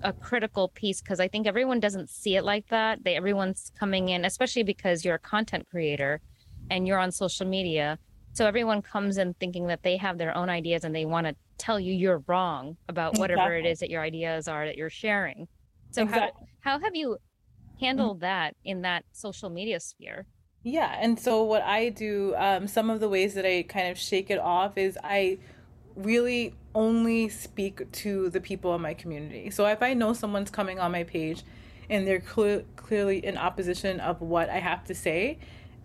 a 0.04 0.12
critical 0.12 0.68
piece 0.70 1.02
because 1.02 1.20
I 1.20 1.28
think 1.28 1.48
everyone 1.48 1.80
doesn't 1.80 2.10
see 2.10 2.36
it 2.36 2.44
like 2.44 2.68
that. 2.68 3.04
They 3.04 3.16
everyone's 3.16 3.72
coming 3.80 4.10
in, 4.10 4.26
especially 4.26 4.64
because 4.64 5.06
you're 5.06 5.16
a 5.16 5.20
content 5.20 5.68
creator 5.70 6.22
and 6.70 6.88
you're 6.88 7.00
on 7.00 7.12
social 7.12 7.46
media 7.46 8.00
so 8.34 8.48
everyone 8.48 8.82
comes 8.82 9.18
in 9.20 9.36
thinking 9.36 9.68
that 9.68 9.84
they 9.84 9.96
have 9.98 10.18
their 10.18 10.36
own 10.36 10.50
ideas 10.50 10.84
and 10.84 10.94
they 10.94 11.06
want 11.06 11.28
to 11.28 11.36
tell 11.60 11.80
you 11.80 11.94
you're 11.94 12.24
wrong 12.28 12.76
about 12.90 13.18
whatever 13.20 13.54
exactly. 13.54 13.70
it 13.70 13.72
is 13.72 13.80
that 13.80 13.92
your 13.92 14.02
ideas 14.02 14.48
are 14.48 14.66
that 14.66 14.76
you're 14.76 14.90
sharing. 14.90 15.48
So 15.92 16.02
exactly. 16.02 16.48
how 16.62 16.72
how 16.72 16.84
have 16.84 16.96
you 16.96 17.18
handled 17.80 18.18
mm-hmm. 18.18 18.26
that 18.26 18.56
in 18.66 18.82
that 18.82 19.06
social 19.12 19.52
media 19.52 19.80
sphere? 19.80 20.26
Yeah, 20.64 20.98
and 21.00 21.20
so 21.20 21.44
what 21.44 21.62
I 21.62 21.90
do, 21.90 22.34
um, 22.38 22.68
some 22.68 22.90
of 22.90 23.02
the 23.02 23.10
ways 23.10 23.36
that 23.36 23.46
I 23.46 23.64
kind 23.64 23.90
of 23.90 24.00
shake 24.00 24.32
it 24.32 24.40
off 24.40 24.78
is 24.78 24.98
I 25.04 25.38
really 25.96 26.56
only 26.76 27.30
speak 27.30 27.92
to 27.92 28.30
the 28.30 28.42
people 28.42 28.74
in 28.76 28.82
my 28.82 28.94
community. 28.94 29.50
So 29.50 29.66
if 29.68 29.82
I 29.82 29.94
know 29.94 30.14
someone's 30.14 30.50
coming 30.50 30.80
on 30.80 30.92
my 30.92 31.04
page 31.04 31.44
and 31.90 32.08
they're 32.08 32.24
cl- 32.24 32.64
clearly 32.76 33.24
in 33.24 33.38
opposition 33.38 34.00
of 34.00 34.22
what 34.22 34.50
I 34.50 34.60
have 34.60 34.84
to 34.86 34.96
say, 34.96 35.38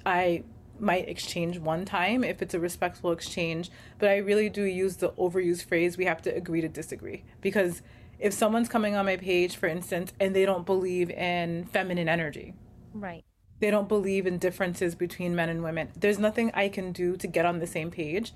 I 0.06 0.44
might 0.80 1.08
exchange 1.08 1.58
one 1.58 1.84
time 1.84 2.22
if 2.22 2.40
it's 2.40 2.54
a 2.54 2.60
respectful 2.60 3.12
exchange, 3.12 3.70
but 3.98 4.08
I 4.08 4.18
really 4.18 4.48
do 4.48 4.62
use 4.62 4.96
the 4.96 5.10
overused 5.10 5.64
phrase 5.64 5.96
we 5.96 6.04
have 6.04 6.22
to 6.22 6.34
agree 6.34 6.60
to 6.60 6.68
disagree 6.68 7.24
because 7.40 7.82
if 8.18 8.32
someone's 8.32 8.68
coming 8.68 8.94
on 8.94 9.04
my 9.04 9.16
page 9.16 9.56
for 9.56 9.66
instance 9.66 10.12
and 10.18 10.34
they 10.34 10.46
don't 10.46 10.64
believe 10.64 11.10
in 11.10 11.64
feminine 11.64 12.08
energy. 12.08 12.54
Right. 12.94 13.24
They 13.60 13.70
don't 13.70 13.88
believe 13.88 14.26
in 14.26 14.38
differences 14.38 14.94
between 14.94 15.34
men 15.34 15.48
and 15.48 15.64
women. 15.64 15.88
There's 15.98 16.18
nothing 16.18 16.52
I 16.54 16.68
can 16.68 16.92
do 16.92 17.16
to 17.16 17.26
get 17.26 17.44
on 17.44 17.58
the 17.58 17.66
same 17.66 17.90
page 17.90 18.32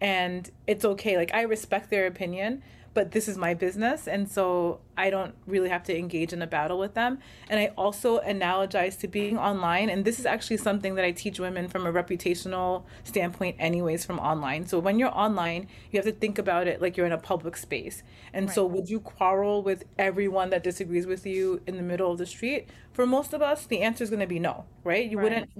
and 0.00 0.50
it's 0.66 0.84
okay. 0.84 1.16
Like 1.16 1.32
I 1.34 1.42
respect 1.42 1.90
their 1.90 2.06
opinion, 2.06 2.62
but 2.96 3.12
this 3.12 3.28
is 3.28 3.36
my 3.36 3.52
business 3.52 4.08
and 4.08 4.26
so 4.26 4.80
I 4.96 5.10
don't 5.10 5.34
really 5.46 5.68
have 5.68 5.84
to 5.84 5.96
engage 5.96 6.32
in 6.32 6.40
a 6.40 6.46
battle 6.46 6.78
with 6.78 6.94
them. 6.94 7.18
And 7.50 7.60
I 7.60 7.66
also 7.76 8.20
analogize 8.20 8.98
to 9.00 9.08
being 9.08 9.36
online 9.36 9.90
and 9.90 10.04
this 10.04 10.18
is 10.18 10.24
actually 10.24 10.56
something 10.56 10.94
that 10.94 11.04
I 11.04 11.10
teach 11.10 11.38
women 11.38 11.68
from 11.68 11.86
a 11.86 11.92
reputational 11.92 12.84
standpoint 13.04 13.56
anyways 13.58 14.06
from 14.06 14.18
online. 14.18 14.66
So 14.66 14.78
when 14.78 14.98
you're 14.98 15.14
online, 15.14 15.68
you 15.90 15.98
have 15.98 16.06
to 16.06 16.12
think 16.12 16.38
about 16.38 16.66
it 16.66 16.80
like 16.80 16.96
you're 16.96 17.04
in 17.04 17.12
a 17.12 17.18
public 17.18 17.58
space. 17.58 18.02
And 18.32 18.46
right. 18.46 18.54
so 18.54 18.64
would 18.64 18.88
you 18.88 19.00
quarrel 19.00 19.62
with 19.62 19.84
everyone 19.98 20.48
that 20.50 20.62
disagrees 20.64 21.06
with 21.06 21.26
you 21.26 21.60
in 21.66 21.76
the 21.76 21.82
middle 21.82 22.10
of 22.10 22.16
the 22.16 22.26
street? 22.26 22.70
For 22.92 23.06
most 23.06 23.34
of 23.34 23.42
us, 23.42 23.66
the 23.66 23.82
answer 23.82 24.02
is 24.04 24.08
going 24.08 24.20
to 24.20 24.26
be 24.26 24.38
no, 24.38 24.64
right? 24.82 25.06
You 25.06 25.18
right. 25.18 25.24
wouldn't 25.24 25.50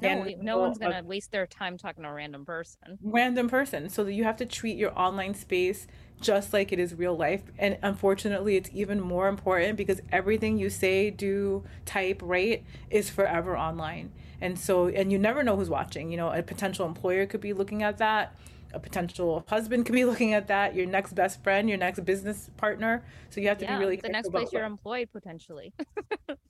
No, 0.40 0.54
no 0.54 0.58
one's 0.58 0.78
going 0.78 0.94
to 0.94 1.02
waste 1.02 1.32
their 1.32 1.46
time 1.46 1.76
talking 1.76 2.04
to 2.04 2.08
a 2.08 2.14
random 2.14 2.46
person. 2.46 2.98
Random 3.02 3.50
person. 3.50 3.90
So 3.90 4.06
you 4.06 4.24
have 4.24 4.38
to 4.38 4.46
treat 4.46 4.78
your 4.78 4.98
online 4.98 5.34
space 5.34 5.86
just 6.20 6.52
like 6.52 6.72
it 6.72 6.78
is 6.78 6.94
real 6.94 7.16
life. 7.16 7.42
And 7.58 7.78
unfortunately, 7.82 8.56
it's 8.56 8.70
even 8.72 9.00
more 9.00 9.28
important 9.28 9.76
because 9.76 10.00
everything 10.10 10.58
you 10.58 10.70
say, 10.70 11.10
do, 11.10 11.64
type, 11.84 12.20
write 12.22 12.64
is 12.90 13.10
forever 13.10 13.56
online. 13.56 14.12
And 14.40 14.58
so, 14.58 14.88
and 14.88 15.10
you 15.10 15.18
never 15.18 15.42
know 15.42 15.56
who's 15.56 15.70
watching. 15.70 16.10
You 16.10 16.16
know, 16.16 16.30
a 16.30 16.42
potential 16.42 16.86
employer 16.86 17.26
could 17.26 17.40
be 17.40 17.52
looking 17.52 17.82
at 17.82 17.98
that 17.98 18.34
a 18.72 18.80
potential 18.80 19.44
husband 19.48 19.86
could 19.86 19.94
be 19.94 20.04
looking 20.10 20.34
at 20.34 20.48
that 20.48 20.74
your 20.74 20.86
next 20.86 21.14
best 21.14 21.42
friend 21.42 21.68
your 21.68 21.78
next 21.78 22.04
business 22.04 22.50
partner. 22.56 23.04
So 23.30 23.40
you 23.40 23.48
have 23.48 23.58
to 23.58 23.64
yeah, 23.64 23.76
be 23.76 23.84
really 23.84 23.96
the 23.96 24.08
next 24.08 24.30
place 24.30 24.52
you're 24.52 24.64
employed 24.64 25.08
potentially. 25.12 25.72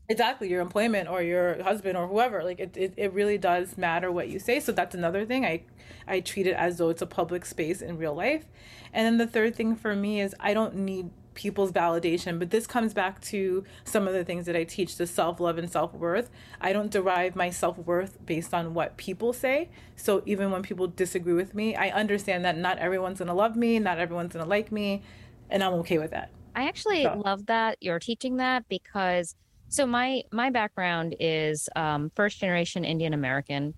Exactly 0.09 0.49
your 0.49 0.61
employment 0.61 1.09
or 1.09 1.21
your 1.21 1.61
husband 1.65 1.97
or 1.97 2.07
whoever 2.07 2.45
like 2.45 2.61
it, 2.61 2.77
it, 2.77 2.95
it 2.97 3.13
really 3.13 3.39
does 3.39 3.77
matter 3.77 4.13
what 4.13 4.29
you 4.29 4.39
say. 4.39 4.61
So 4.61 4.71
that's 4.71 4.95
another 4.95 5.25
thing 5.25 5.45
i 5.45 5.63
i 6.07 6.21
treat 6.21 6.47
it 6.47 6.55
as 6.55 6.79
though 6.79 6.91
it's 6.91 7.03
a 7.03 7.07
public 7.07 7.45
space 7.45 7.83
in 7.83 7.99
real 7.99 8.15
life. 8.15 8.45
And 8.93 9.05
then 9.05 9.19
the 9.19 9.27
third 9.27 9.57
thing 9.57 9.75
for 9.75 9.97
me 9.97 10.21
is 10.21 10.35
i 10.39 10.55
don't 10.55 10.77
need 10.77 11.11
people's 11.37 11.71
validation. 11.71 12.41
But 12.41 12.51
this 12.51 12.67
comes 12.67 12.93
back 12.93 13.21
to 13.23 13.63
some 13.85 14.09
of 14.09 14.15
the 14.15 14.25
things 14.25 14.47
that 14.47 14.57
I 14.57 14.65
teach 14.65 14.97
the 14.97 15.07
self 15.07 15.39
love 15.39 15.59
and 15.59 15.71
self 15.71 15.95
worth. 15.95 16.29
I 16.61 16.73
don't 16.73 16.91
derive 16.91 17.37
my 17.37 17.51
self 17.51 17.79
worth 17.79 18.19
based 18.27 18.53
on 18.53 18.75
what 18.75 18.97
people 18.97 19.33
say. 19.33 19.69
So 19.95 20.23
even 20.27 20.51
when 20.51 20.63
people 20.63 20.89
disagree 20.89 21.35
with 21.35 21.55
me, 21.55 21.77
I 21.77 21.91
understand 21.91 22.45
that 22.45 22.59
not 22.59 22.79
everyone's 22.79 23.19
going 23.19 23.29
to 23.29 23.35
love 23.35 23.55
me, 23.55 23.79
not 23.79 23.99
everyone's 23.99 24.33
going 24.33 24.45
to 24.45 24.49
like 24.49 24.73
me, 24.73 25.03
and 25.49 25.63
I'm 25.63 25.75
okay 25.75 25.99
with 25.99 26.11
that. 26.11 26.31
I 26.57 26.67
actually 26.67 27.05
so. 27.05 27.23
love 27.25 27.47
that 27.47 27.77
you're 27.81 28.01
teaching 28.01 28.39
that 28.39 28.67
because 28.69 29.37
so 29.69 29.87
my 29.87 30.23
my 30.33 30.51
background 30.51 31.15
is 31.21 31.69
um, 31.77 32.11
first 32.17 32.41
generation 32.41 32.85
Indian 32.85 33.13
American, 33.13 33.75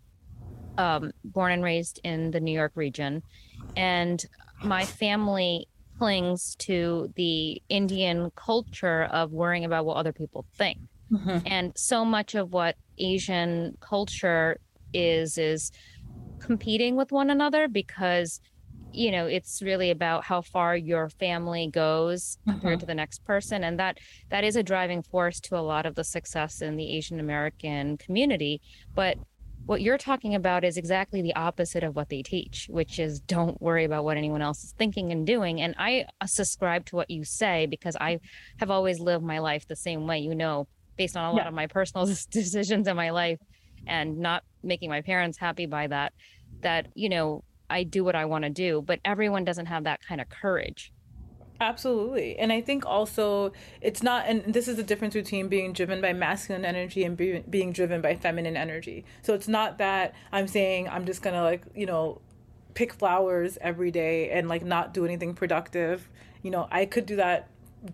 um, 0.79 1.13
born 1.25 1.53
and 1.53 1.65
raised 1.65 2.01
in 2.05 2.31
the 2.31 2.41
New 2.41 2.53
York 2.53 2.73
region, 2.77 3.23
and 3.77 4.25
my 4.63 4.85
family 4.85 5.67
clings 5.99 6.55
to 6.57 7.13
the 7.17 7.63
Indian 7.69 8.31
culture 8.37 9.05
of 9.05 9.33
worrying 9.33 9.65
about 9.65 9.85
what 9.85 9.97
other 9.97 10.13
people 10.13 10.45
think. 10.57 10.79
Mm-hmm. 11.13 11.39
And 11.47 11.73
so 11.77 12.05
much 12.05 12.35
of 12.35 12.53
what 12.53 12.77
Asian 12.99 13.77
culture 13.81 14.59
is 14.93 15.39
is 15.39 15.71
competing 16.41 16.97
with 16.97 17.13
one 17.13 17.31
another 17.31 17.69
because 17.69 18.41
you 18.93 19.11
know 19.11 19.27
it's 19.27 19.61
really 19.61 19.91
about 19.91 20.25
how 20.25 20.41
far 20.41 20.77
your 20.77 21.09
family 21.11 21.69
goes 21.71 22.39
compared 22.47 22.75
mm-hmm. 22.75 22.81
to 22.81 22.87
the 22.87 22.95
next 22.95 23.23
person 23.25 23.65
and 23.65 23.79
that 23.79 23.99
that 24.31 24.45
is 24.45 24.57
a 24.57 24.63
driving 24.63 25.03
force 25.03 25.41
to 25.41 25.59
a 25.59 25.61
lot 25.61 25.85
of 25.85 25.95
the 25.95 26.05
success 26.05 26.63
in 26.63 26.77
the 26.77 26.97
Asian 26.97 27.21
American 27.21 27.99
community 27.99 28.63
but 28.95 29.19
what 29.69 29.83
you're 29.83 29.99
talking 29.99 30.35
about 30.35 30.65
is 30.65 30.79
exactly 30.79 31.21
the 31.21 31.37
opposite 31.37 31.85
of 31.85 31.95
what 31.95 32.09
they 32.09 32.23
teach, 32.23 32.69
which 32.71 32.99
is 32.99 33.21
don't 33.21 33.61
worry 33.61 33.85
about 33.85 34.03
what 34.03 34.17
anyone 34.17 34.41
else 34.41 34.65
is 34.65 34.73
thinking 34.73 35.13
and 35.13 35.27
doing. 35.27 35.61
And 35.61 35.75
I 35.77 36.07
uh, 36.23 36.27
subscribe 36.27 36.87
to 36.87 36.97
what 36.97 37.11
you 37.11 37.23
say 37.23 37.67
because 37.67 37.95
I 38.01 38.21
have 38.61 38.71
always 38.71 38.99
lived 38.99 39.23
my 39.23 39.41
life 39.41 39.69
the 39.69 39.77
same 39.77 40.07
way, 40.07 40.21
you 40.21 40.35
know, 40.35 40.69
based 40.97 41.19
on 41.19 41.25
a 41.27 41.33
lot 41.33 41.43
yeah. 41.43 41.49
of 41.49 41.55
my 41.55 41.67
personal 41.67 42.07
decisions 42.31 42.89
in 42.89 42.97
my 42.97 43.11
life 43.11 43.41
and 43.87 44.17
not 44.17 44.43
making 44.63 44.89
my 44.89 45.03
parents 45.03 45.37
happy 45.37 45.67
by 45.67 45.87
that, 45.87 46.15
that, 46.63 46.87
you 46.95 47.11
know, 47.11 47.45
I 47.69 47.83
do 47.83 48.03
what 48.05 48.17
I 48.17 48.25
want 48.25 48.45
to 48.45 48.51
do. 48.51 48.81
But 48.81 49.01
everyone 49.05 49.45
doesn't 49.45 49.67
have 49.67 49.85
that 49.85 50.01
kind 50.01 50.23
of 50.23 50.31
courage. 50.31 50.95
Absolutely. 51.61 52.39
And 52.39 52.53
I 52.53 52.61
think 52.61 52.87
also 52.87 53.53
it's 53.81 54.03
not, 54.03 54.27
and 54.27 54.55
this 54.55 54.69
is 54.69 54.77
the 54.77 54.83
difference 54.85 55.15
between 55.15 55.49
being 55.49 55.73
driven 55.73 56.01
by 56.01 56.13
masculine 56.13 56.65
energy 56.65 57.03
and 57.03 57.17
be, 57.17 57.43
being 57.51 57.73
driven 57.73 58.01
by 58.01 58.15
feminine 58.15 58.57
energy. 58.57 59.05
So 59.23 59.35
it's 59.35 59.49
not 59.49 59.79
that 59.79 60.15
I'm 60.31 60.47
saying 60.47 60.89
I'm 60.89 61.05
just 61.05 61.21
going 61.21 61.35
to 61.35 61.43
like, 61.43 61.65
you 61.75 61.87
know, 61.87 62.21
pick 62.75 62.93
flowers 62.93 63.59
every 63.61 63.91
day 63.91 64.31
and 64.31 64.49
like 64.49 64.65
not 64.65 64.95
do 64.95 65.05
anything 65.05 65.35
productive. 65.35 66.09
You 66.43 66.53
know, 66.53 66.69
I 66.71 66.87
could 66.87 67.07
do 67.07 67.17
that 67.17 67.49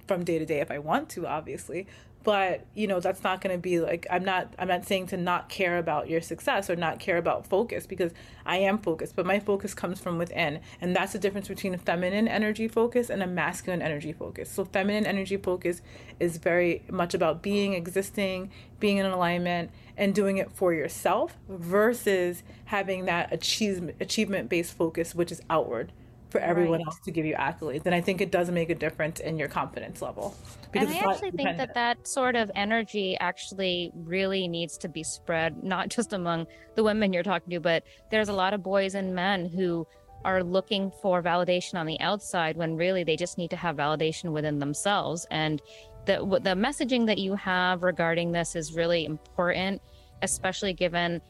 from 0.07 0.24
day 0.24 0.38
to 0.38 0.44
day 0.44 0.61
if 0.61 0.70
I 0.70 0.79
want 0.79 1.09
to, 1.11 1.27
obviously 1.27 1.87
but 2.24 2.66
you 2.74 2.87
know 2.87 3.00
that's 3.00 3.22
not 3.22 3.40
going 3.40 3.54
to 3.54 3.60
be 3.60 3.80
like 3.80 4.06
i'm 4.10 4.24
not 4.24 4.52
i'm 4.58 4.68
not 4.68 4.84
saying 4.84 5.06
to 5.06 5.16
not 5.16 5.48
care 5.48 5.78
about 5.78 6.08
your 6.08 6.20
success 6.20 6.68
or 6.68 6.76
not 6.76 6.98
care 6.98 7.18
about 7.18 7.46
focus 7.46 7.87
because 7.87 8.12
i 8.44 8.56
am 8.56 8.78
focused 8.78 9.14
but 9.14 9.26
my 9.26 9.38
focus 9.38 9.74
comes 9.74 10.00
from 10.00 10.18
within. 10.18 10.60
And 10.80 10.94
that's 10.94 11.12
the 11.12 11.18
difference 11.18 11.48
between 11.48 11.74
a 11.74 11.78
feminine 11.78 12.28
energy 12.28 12.68
focus 12.68 13.10
and 13.10 13.22
a 13.22 13.26
masculine 13.26 13.82
energy 13.82 14.12
focus. 14.12 14.50
So 14.50 14.64
feminine 14.64 15.06
energy 15.06 15.37
focus 15.37 15.82
is 16.18 16.38
very 16.38 16.82
much 16.90 17.14
about 17.14 17.42
being 17.42 17.74
existing 17.74 18.50
being 18.80 18.98
in 18.98 19.06
alignment 19.06 19.70
and 19.96 20.14
doing 20.14 20.37
it 20.37 20.50
for 20.50 20.74
yourself 20.74 21.38
versus 21.48 22.42
having 22.66 23.04
that 23.06 23.32
achievement 23.32 23.96
achievement 24.00 24.48
based 24.48 24.76
focus 24.76 25.14
which 25.14 25.32
is 25.32 25.40
outward 25.48 25.92
for 26.35 26.40
everyone 26.40 26.81
right. 26.81 26.87
else 26.88 26.99
to 26.99 27.12
give 27.12 27.25
you 27.25 27.37
accolades. 27.37 27.87
And 27.87 27.94
I 27.94 28.01
think 28.01 28.20
it 28.20 28.33
does 28.33 28.51
make 28.51 28.68
a 28.68 28.75
difference 28.75 29.20
in 29.20 29.38
your 29.38 29.47
confidence 29.47 30.03
level. 30.03 30.35
and 30.73 30.88
I 30.88 30.97
actually 30.99 31.31
think 31.31 31.57
that 31.59 31.75
that 31.75 32.09
sort 32.09 32.35
of 32.35 32.51
energy 32.57 33.16
actually 33.20 33.92
really 33.94 34.49
needs 34.49 34.77
to 34.79 34.88
be 34.88 35.05
spread, 35.05 35.62
not 35.62 35.90
just 35.90 36.12
among 36.12 36.49
the 36.75 36.83
women 36.83 37.12
you're 37.12 37.23
talking 37.23 37.51
to, 37.51 37.61
but 37.61 37.85
there's 38.11 38.29
a 38.29 38.33
lot 38.33 38.53
of 38.53 38.64
boys 38.64 38.97
and 38.97 39.14
men 39.14 39.47
who 39.47 39.87
are 40.25 40.42
looking 40.42 40.90
for 41.01 41.23
validation 41.23 41.79
on 41.79 41.87
the 41.87 42.01
outside 42.01 42.57
when 42.57 42.75
really 42.75 43.05
they 43.05 43.14
just 43.14 43.38
need 43.38 43.51
to 43.51 43.57
have 43.57 43.77
validation 43.77 44.33
within 44.33 44.59
themselves. 44.59 45.29
And 45.31 45.62
the, 46.07 46.16
the 46.42 46.57
messaging 46.57 47.07
that 47.07 47.18
you 47.18 47.37
have 47.37 47.85
regarding 47.85 48.33
this 48.33 48.57
is 48.57 48.75
really 48.75 49.05
important, 49.05 49.81
especially 50.20 50.73
given 50.73 51.20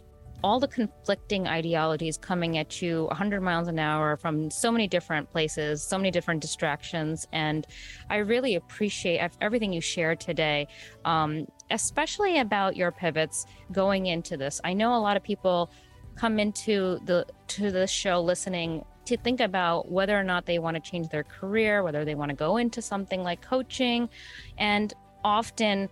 all 0.45 0.61
the 0.61 0.69
conflicting 0.69 1.49
ideologies 1.49 2.19
coming 2.19 2.59
at 2.59 2.83
you 2.83 3.05
100 3.05 3.41
miles 3.41 3.67
an 3.67 3.79
hour 3.79 4.15
from 4.15 4.51
so 4.51 4.71
many 4.71 4.87
different 4.87 5.33
places, 5.33 5.83
so 5.83 5.97
many 5.97 6.11
different 6.11 6.43
distractions. 6.43 7.27
And 7.33 7.67
I 8.11 8.19
really 8.19 8.57
appreciate 8.57 9.27
everything 9.41 9.73
you 9.73 9.81
shared 9.81 10.21
today, 10.21 10.69
um, 11.07 11.47
especially 11.71 12.41
about 12.41 12.77
your 12.77 12.93
pivots 12.93 13.47
going 13.73 14.05
into 14.05 14.37
this. 14.37 14.61
I 14.65 14.75
know 14.75 14.95
a 14.95 15.01
lot 15.01 15.17
of 15.17 15.23
people 15.23 15.71
come 16.15 16.39
into 16.39 17.01
the 17.07 17.25
to 17.47 17.71
the 17.71 17.87
show 17.87 18.21
listening 18.21 18.85
to 19.07 19.17
think 19.17 19.41
about 19.41 19.91
whether 19.91 20.15
or 20.15 20.25
not 20.25 20.45
they 20.45 20.59
want 20.59 20.75
to 20.75 20.91
change 20.91 21.09
their 21.09 21.25
career, 21.25 21.83
whether 21.83 22.05
they 22.05 22.15
want 22.15 22.29
to 22.29 22.37
go 22.37 22.59
into 22.59 22.83
something 22.83 23.23
like 23.23 23.41
coaching, 23.41 24.11
and 24.59 24.93
often 25.25 25.89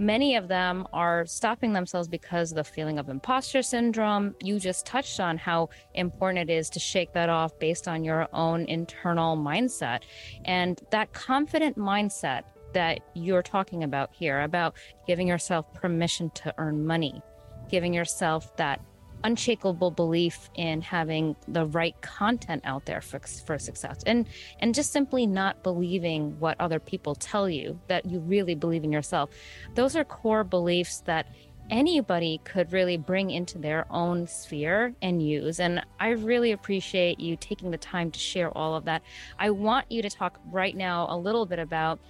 Many 0.00 0.36
of 0.36 0.48
them 0.48 0.88
are 0.94 1.26
stopping 1.26 1.74
themselves 1.74 2.08
because 2.08 2.52
of 2.52 2.56
the 2.56 2.64
feeling 2.64 2.98
of 2.98 3.10
imposter 3.10 3.60
syndrome. 3.60 4.34
You 4.42 4.58
just 4.58 4.86
touched 4.86 5.20
on 5.20 5.36
how 5.36 5.68
important 5.92 6.48
it 6.48 6.52
is 6.54 6.70
to 6.70 6.80
shake 6.80 7.12
that 7.12 7.28
off 7.28 7.58
based 7.58 7.86
on 7.86 8.02
your 8.02 8.26
own 8.32 8.64
internal 8.64 9.36
mindset. 9.36 10.04
And 10.46 10.80
that 10.90 11.12
confident 11.12 11.76
mindset 11.76 12.44
that 12.72 13.00
you're 13.12 13.42
talking 13.42 13.84
about 13.84 14.08
here, 14.14 14.40
about 14.40 14.74
giving 15.06 15.28
yourself 15.28 15.70
permission 15.74 16.30
to 16.30 16.54
earn 16.56 16.86
money, 16.86 17.20
giving 17.68 17.92
yourself 17.92 18.56
that 18.56 18.80
unshakable 19.24 19.90
belief 19.90 20.50
in 20.54 20.80
having 20.80 21.36
the 21.48 21.66
right 21.66 22.00
content 22.00 22.62
out 22.64 22.86
there 22.86 23.00
for, 23.00 23.20
for 23.20 23.58
success. 23.58 24.02
And 24.06 24.26
and 24.60 24.74
just 24.74 24.92
simply 24.92 25.26
not 25.26 25.62
believing 25.62 26.38
what 26.38 26.56
other 26.60 26.78
people 26.78 27.14
tell 27.14 27.48
you 27.48 27.78
that 27.88 28.06
you 28.06 28.20
really 28.20 28.54
believe 28.54 28.84
in 28.84 28.92
yourself. 28.92 29.30
Those 29.74 29.96
are 29.96 30.04
core 30.04 30.44
beliefs 30.44 31.00
that 31.06 31.26
anybody 31.70 32.40
could 32.44 32.72
really 32.72 32.96
bring 32.96 33.30
into 33.30 33.56
their 33.56 33.86
own 33.90 34.26
sphere 34.26 34.92
and 35.02 35.22
use. 35.22 35.60
And 35.60 35.84
i 36.00 36.08
really 36.08 36.52
appreciate 36.52 37.20
you 37.20 37.36
taking 37.36 37.70
the 37.70 37.78
time 37.78 38.10
to 38.10 38.18
share 38.18 38.56
all 38.56 38.74
of 38.74 38.84
that. 38.86 39.02
I 39.38 39.50
want 39.50 39.90
you 39.90 40.02
to 40.02 40.10
talk 40.10 40.40
right 40.50 40.76
now 40.76 41.06
a 41.08 41.16
little 41.16 41.46
bit 41.46 41.58
about 41.58 42.00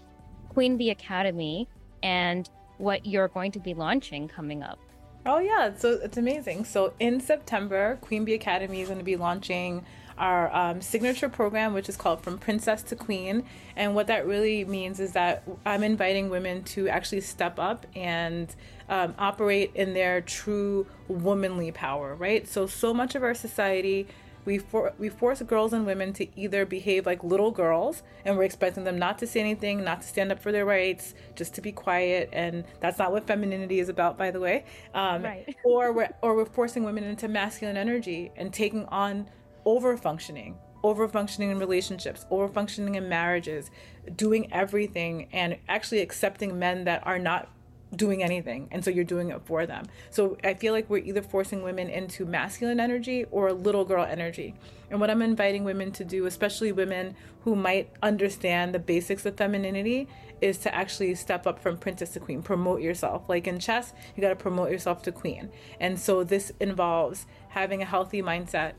queen 0.49 0.77
bee 0.77 0.91
academy 0.91 1.69
and 2.03 2.49
what 2.79 3.05
you're 3.05 3.29
going 3.29 3.53
to 3.53 3.61
be 3.61 3.75
launching 3.75 4.27
coming 4.27 4.63
up 4.63 4.79
Oh 5.27 5.39
yeah, 5.39 5.75
so 5.77 6.01
it's 6.03 6.17
amazing. 6.17 6.65
So 6.65 6.95
in 6.99 7.21
September, 7.21 7.99
Queen 8.01 8.25
Bee 8.25 8.35
Academy 8.35 8.81
is 8.81 8.89
going 8.89 8.99
to 8.99 9.05
be 9.05 9.17
launching 9.17 9.85
our 10.17 10.55
um, 10.55 10.81
signature 10.81 11.29
program, 11.29 11.75
which 11.75 11.89
is 11.89 11.97
called 11.97 12.23
From 12.23 12.39
Princess 12.39 12.83
to 12.85 12.97
Queen. 12.97 13.45
And 13.77 13.95
what 13.95 14.07
that 14.07 14.27
really 14.27 14.65
means 14.65 14.99
is 14.99 15.13
that 15.13 15.43
I'm 15.67 15.83
inviting 15.83 16.31
women 16.31 16.63
to 16.65 16.89
actually 16.89 17.21
step 17.23 17.59
up 17.59 17.87
and 17.95 18.55
um, 18.89 19.15
operate 19.19 19.73
in 19.75 19.93
their 19.95 20.21
true 20.21 20.87
womanly 21.09 21.71
power, 21.71 22.15
right? 22.15 22.49
So, 22.49 22.67
so 22.67 22.95
much 22.95 23.15
of 23.15 23.23
our 23.23 23.35
society 23.35 24.09
we 24.45 24.59
for, 24.59 24.93
we 24.99 25.09
force 25.09 25.43
girls 25.43 25.73
and 25.73 25.87
women 25.87 26.13
to 26.15 26.27
either 26.39 26.65
behave 26.65 27.07
like 27.07 27.23
little 27.23 27.51
girls 27.51 28.03
and 28.25 28.37
we're 28.37 28.45
expecting 28.45 28.85
them 28.85 28.99
not 28.99 29.19
to 29.19 29.27
say 29.27 29.41
anything 29.41 29.85
not 29.85 30.03
to 30.03 30.09
stand 30.09 30.33
up 30.33 30.41
for 30.41 30.53
their 30.53 30.65
rights 30.65 31.15
just 31.35 31.55
to 31.55 31.61
be 31.61 31.73
quiet 31.73 32.29
and 32.33 32.65
that's 32.81 32.99
not 32.99 33.13
what 33.13 33.27
femininity 33.27 33.81
is 33.81 33.89
about 33.89 34.17
by 34.17 34.31
the 34.31 34.41
way 34.41 34.65
um, 34.95 35.23
right. 35.23 35.57
or 35.65 35.93
we're 35.93 36.09
or 36.23 36.35
we're 36.35 36.45
forcing 36.45 36.85
women 36.85 37.05
into 37.05 37.29
masculine 37.29 37.77
energy 37.77 38.31
and 38.37 38.53
taking 38.53 38.85
on 38.87 39.29
over 39.65 39.97
functioning 39.97 40.57
over 40.83 41.07
functioning 41.07 41.51
in 41.51 41.59
relationships 41.59 42.25
over 42.31 42.49
functioning 42.49 42.95
in 42.95 43.09
marriages 43.09 43.71
doing 44.17 44.51
everything 44.53 45.29
and 45.33 45.57
actually 45.69 46.01
accepting 46.01 46.59
men 46.59 46.85
that 46.85 47.07
are 47.07 47.19
not 47.19 47.51
doing 47.95 48.23
anything 48.23 48.69
and 48.71 48.85
so 48.85 48.91
you're 48.91 49.05
doing 49.05 49.31
it 49.31 49.41
for 49.45 49.67
them. 49.67 49.87
So 50.11 50.37
i 50.45 50.55
feel 50.55 50.73
like 50.73 50.89
we're 50.89 50.99
either 50.99 51.23
forcing 51.23 51.63
women 51.63 51.89
into 51.89 52.25
masculine 52.25 52.81
energy 52.81 53.25
or 53.31 53.53
little 53.53 53.85
girl 53.85 54.05
energy. 54.05 54.55
And 54.91 55.01
what 55.01 55.11
i'm 55.11 55.23
inviting 55.23 55.65
women 55.65 55.93
to 55.93 56.05
do 56.05 56.27
especially 56.27 56.73
women 56.73 57.15
who 57.45 57.57
might 57.57 57.91
understand 58.03 58.75
the 58.75 58.79
basics 58.79 59.25
of 59.27 59.37
femininity 59.37 60.09
is 60.41 60.59
to 60.59 60.75
actually 60.75 61.15
step 61.15 61.47
up 61.47 61.59
from 61.59 61.77
princess 61.77 62.13
to 62.15 62.21
queen. 62.21 62.43
Promote 62.43 62.81
yourself. 62.81 63.29
Like 63.29 63.47
in 63.47 63.59
chess 63.59 63.93
you 64.15 64.21
got 64.21 64.31
to 64.31 64.37
promote 64.37 64.71
yourself 64.71 65.03
to 65.03 65.13
queen. 65.13 65.51
And 65.79 65.99
so 65.99 66.25
this 66.25 66.53
involves 66.61 67.27
having 67.51 67.83
a 67.83 67.87
healthy 67.87 68.23
mindset 68.23 68.75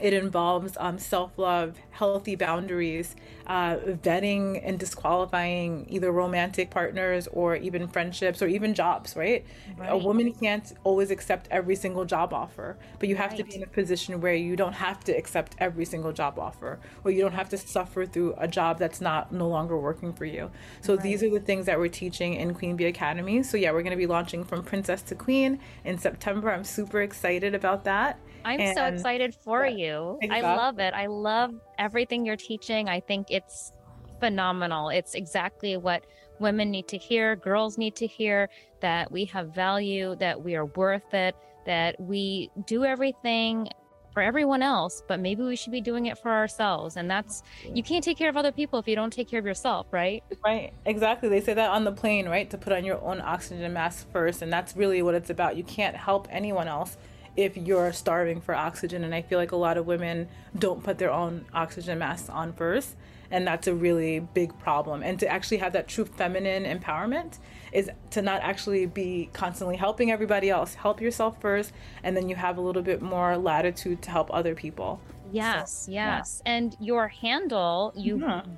it 0.00 0.12
involves 0.12 0.76
um, 0.78 0.98
self 0.98 1.38
love, 1.38 1.76
healthy 1.90 2.36
boundaries, 2.36 3.14
uh, 3.46 3.76
vetting 3.76 4.60
and 4.64 4.78
disqualifying 4.78 5.86
either 5.88 6.10
romantic 6.10 6.70
partners 6.70 7.28
or 7.32 7.56
even 7.56 7.86
friendships 7.86 8.42
or 8.42 8.46
even 8.46 8.74
jobs, 8.74 9.16
right? 9.16 9.44
right. 9.76 9.92
A 9.92 9.96
woman 9.96 10.32
can't 10.32 10.72
always 10.82 11.10
accept 11.10 11.48
every 11.50 11.76
single 11.76 12.04
job 12.04 12.32
offer, 12.32 12.76
but 12.98 13.08
you 13.08 13.16
have 13.16 13.30
right. 13.30 13.38
to 13.38 13.44
be 13.44 13.56
in 13.56 13.62
a 13.62 13.66
position 13.66 14.20
where 14.20 14.34
you 14.34 14.56
don't 14.56 14.72
have 14.72 15.04
to 15.04 15.12
accept 15.12 15.54
every 15.58 15.84
single 15.84 16.12
job 16.12 16.38
offer 16.38 16.78
or 17.04 17.10
you 17.10 17.20
don't 17.20 17.32
have 17.32 17.48
to 17.50 17.58
suffer 17.58 18.06
through 18.06 18.34
a 18.38 18.48
job 18.48 18.78
that's 18.78 19.00
not 19.00 19.32
no 19.32 19.48
longer 19.48 19.78
working 19.78 20.12
for 20.12 20.24
you. 20.24 20.50
So 20.80 20.94
right. 20.94 21.02
these 21.02 21.22
are 21.22 21.30
the 21.30 21.40
things 21.40 21.66
that 21.66 21.78
we're 21.78 21.88
teaching 21.88 22.34
in 22.34 22.54
Queen 22.54 22.76
Bee 22.76 22.86
Academy. 22.86 23.42
So 23.42 23.56
yeah, 23.56 23.72
we're 23.72 23.82
going 23.82 23.90
to 23.90 23.96
be 23.96 24.06
launching 24.06 24.44
from 24.44 24.62
Princess 24.62 25.02
to 25.02 25.14
Queen 25.14 25.60
in 25.84 25.98
September. 25.98 26.50
I'm 26.50 26.64
super 26.64 27.02
excited 27.02 27.54
about 27.54 27.84
that. 27.84 28.18
I'm 28.44 28.60
and, 28.60 28.76
so 28.76 28.84
excited 28.84 29.34
for 29.34 29.66
yeah, 29.66 29.76
you. 29.76 30.18
Exactly. 30.22 30.48
I 30.48 30.56
love 30.56 30.78
it. 30.78 30.94
I 30.94 31.06
love 31.06 31.54
everything 31.78 32.26
you're 32.26 32.36
teaching. 32.36 32.88
I 32.88 33.00
think 33.00 33.30
it's 33.30 33.72
phenomenal. 34.20 34.88
It's 34.90 35.14
exactly 35.14 35.76
what 35.76 36.04
women 36.40 36.70
need 36.70 36.88
to 36.88 36.98
hear, 36.98 37.36
girls 37.36 37.78
need 37.78 37.94
to 37.96 38.06
hear 38.06 38.48
that 38.80 39.10
we 39.10 39.24
have 39.26 39.54
value, 39.54 40.16
that 40.16 40.42
we 40.42 40.54
are 40.54 40.66
worth 40.66 41.14
it, 41.14 41.34
that 41.64 41.98
we 42.00 42.50
do 42.66 42.84
everything 42.84 43.68
for 44.12 44.22
everyone 44.22 44.62
else, 44.62 45.02
but 45.08 45.18
maybe 45.18 45.42
we 45.42 45.56
should 45.56 45.72
be 45.72 45.80
doing 45.80 46.06
it 46.06 46.16
for 46.16 46.30
ourselves. 46.30 46.96
And 46.96 47.10
that's, 47.10 47.42
you 47.74 47.82
can't 47.82 48.04
take 48.04 48.16
care 48.16 48.28
of 48.28 48.36
other 48.36 48.52
people 48.52 48.78
if 48.78 48.86
you 48.86 48.94
don't 48.94 49.12
take 49.12 49.28
care 49.28 49.40
of 49.40 49.46
yourself, 49.46 49.88
right? 49.90 50.22
Right, 50.44 50.72
exactly. 50.86 51.28
They 51.28 51.40
say 51.40 51.54
that 51.54 51.70
on 51.70 51.82
the 51.84 51.92
plane, 51.92 52.28
right? 52.28 52.48
To 52.50 52.56
put 52.56 52.72
on 52.72 52.84
your 52.84 53.02
own 53.02 53.20
oxygen 53.20 53.72
mask 53.72 54.10
first. 54.12 54.40
And 54.40 54.52
that's 54.52 54.76
really 54.76 55.02
what 55.02 55.14
it's 55.14 55.30
about. 55.30 55.56
You 55.56 55.64
can't 55.64 55.96
help 55.96 56.28
anyone 56.30 56.68
else 56.68 56.96
if 57.36 57.56
you're 57.56 57.92
starving 57.92 58.40
for 58.40 58.54
oxygen. 58.54 59.04
And 59.04 59.14
I 59.14 59.22
feel 59.22 59.38
like 59.38 59.52
a 59.52 59.56
lot 59.56 59.76
of 59.76 59.86
women 59.86 60.28
don't 60.58 60.82
put 60.82 60.98
their 60.98 61.12
own 61.12 61.46
oxygen 61.52 61.98
masks 61.98 62.28
on 62.28 62.52
first. 62.52 62.96
and 63.30 63.46
that's 63.46 63.66
a 63.66 63.74
really 63.74 64.20
big 64.20 64.56
problem 64.58 65.02
and 65.02 65.18
to 65.18 65.26
actually 65.26 65.56
have 65.56 65.72
that 65.72 65.88
true 65.88 66.04
feminine 66.04 66.64
empowerment 66.64 67.38
is 67.72 67.90
to 68.10 68.22
not 68.22 68.40
actually 68.42 68.86
be 68.86 69.28
constantly 69.32 69.76
helping 69.76 70.10
everybody 70.10 70.50
else 70.50 70.74
help 70.74 71.00
yourself 71.00 71.40
first 71.40 71.72
and 72.02 72.16
then 72.16 72.28
you 72.28 72.36
have 72.36 72.58
a 72.58 72.60
little 72.60 72.82
bit 72.82 73.02
more 73.02 73.36
latitude 73.36 74.00
to 74.02 74.10
help 74.10 74.32
other 74.32 74.54
people 74.54 75.00
yes 75.32 75.86
so, 75.86 75.92
yes 75.92 76.42
yeah. 76.44 76.52
and 76.52 76.76
your 76.80 77.08
handle 77.08 77.92
you 77.96 78.18
mm-hmm. 78.18 78.50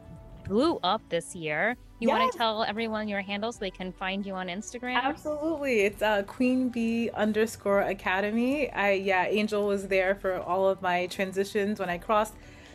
blew 0.45 0.79
up 0.83 1.01
this 1.09 1.35
year 1.35 1.77
you 1.99 2.09
yes. 2.09 2.19
want 2.19 2.33
to 2.33 2.39
tell 2.39 2.63
everyone 2.63 3.09
your 3.09 3.23
handle 3.23 3.53
so 3.53 3.59
they 3.61 3.71
can 3.71 3.91
find 3.91 4.27
you 4.27 4.35
on 4.35 4.49
Instagram? 4.49 5.01
Absolutely. 5.03 5.81
It's 5.81 6.03
uh, 6.03 6.25
Queen 6.25 6.69
Bee 6.69 7.11
underscore 7.11 7.81
Academy. 7.83 8.71
I 8.71 8.93
yeah, 8.93 9.27
Angel 9.27 9.67
was 9.67 9.89
there 9.89 10.15
for 10.15 10.39
all 10.41 10.69
of 10.69 10.83
my 10.83 11.07
transitions 11.07 11.81
when 11.81 11.89
I 11.89 11.97
crossed 11.97 12.35